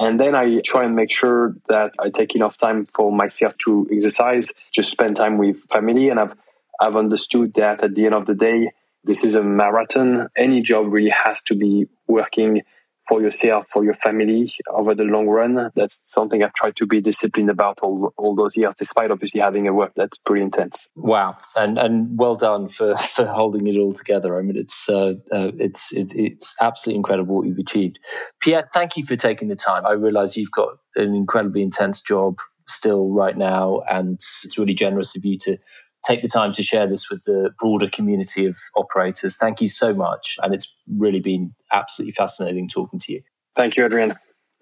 And 0.00 0.18
then 0.18 0.34
I 0.34 0.60
try 0.64 0.84
and 0.86 0.96
make 0.96 1.12
sure 1.12 1.54
that 1.68 1.92
I 1.98 2.08
take 2.08 2.34
enough 2.34 2.56
time 2.56 2.88
for 2.94 3.12
myself 3.12 3.52
to 3.66 3.86
exercise, 3.92 4.50
just 4.72 4.90
spend 4.90 5.16
time 5.16 5.36
with 5.36 5.58
family. 5.68 6.08
And 6.08 6.18
I've, 6.18 6.32
I've 6.80 6.96
understood 6.96 7.52
that 7.54 7.84
at 7.84 7.94
the 7.94 8.06
end 8.06 8.14
of 8.14 8.24
the 8.24 8.34
day, 8.34 8.72
this 9.04 9.24
is 9.24 9.34
a 9.34 9.42
marathon. 9.42 10.28
Any 10.34 10.62
job 10.62 10.86
really 10.90 11.10
has 11.10 11.42
to 11.42 11.54
be 11.54 11.86
working 12.06 12.62
for 13.10 13.20
yourself, 13.20 13.66
for 13.72 13.84
your 13.84 13.94
family 13.94 14.54
over 14.70 14.94
the 14.94 15.02
long 15.02 15.26
run. 15.26 15.70
That's 15.74 15.98
something 16.04 16.44
I've 16.44 16.54
tried 16.54 16.76
to 16.76 16.86
be 16.86 17.00
disciplined 17.00 17.50
about 17.50 17.80
all, 17.82 18.14
all 18.16 18.36
those 18.36 18.56
years, 18.56 18.76
despite 18.78 19.10
obviously 19.10 19.40
having 19.40 19.66
a 19.66 19.74
work 19.74 19.92
that's 19.96 20.16
pretty 20.18 20.42
intense. 20.42 20.86
Wow, 20.94 21.36
and 21.56 21.76
and 21.76 22.16
well 22.16 22.36
done 22.36 22.68
for 22.68 22.96
for 23.14 23.26
holding 23.26 23.66
it 23.66 23.76
all 23.76 23.92
together. 23.92 24.38
I 24.38 24.42
mean, 24.42 24.56
it's 24.56 24.88
uh, 24.88 25.14
uh, 25.32 25.50
it's, 25.58 25.92
it's 25.92 26.14
it's 26.14 26.54
absolutely 26.60 26.98
incredible 26.98 27.34
what 27.34 27.46
you've 27.46 27.58
achieved. 27.58 27.98
Pierre, 28.40 28.68
thank 28.72 28.96
you 28.96 29.04
for 29.04 29.16
taking 29.16 29.48
the 29.48 29.56
time. 29.56 29.84
I 29.84 29.92
realise 29.92 30.36
you've 30.36 30.52
got 30.52 30.78
an 30.94 31.12
incredibly 31.14 31.62
intense 31.62 32.00
job 32.00 32.38
still 32.70 33.10
right 33.10 33.36
now. 33.36 33.82
And 33.90 34.20
it's 34.44 34.56
really 34.56 34.74
generous 34.74 35.16
of 35.16 35.24
you 35.24 35.36
to 35.38 35.58
take 36.06 36.22
the 36.22 36.28
time 36.28 36.52
to 36.52 36.62
share 36.62 36.86
this 36.86 37.10
with 37.10 37.24
the 37.24 37.52
broader 37.58 37.88
community 37.88 38.46
of 38.46 38.56
operators. 38.76 39.36
Thank 39.36 39.60
you 39.60 39.68
so 39.68 39.94
much. 39.94 40.38
And 40.42 40.54
it's 40.54 40.76
really 40.96 41.20
been 41.20 41.54
absolutely 41.72 42.12
fascinating 42.12 42.68
talking 42.68 42.98
to 43.00 43.12
you. 43.12 43.22
Thank 43.56 43.76
you, 43.76 43.84
Adrian. 43.84 44.14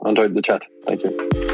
I 0.05 0.09
enjoyed 0.09 0.35
the 0.35 0.43
chat. 0.43 0.67
Thank 0.87 1.03
you. 1.05 1.48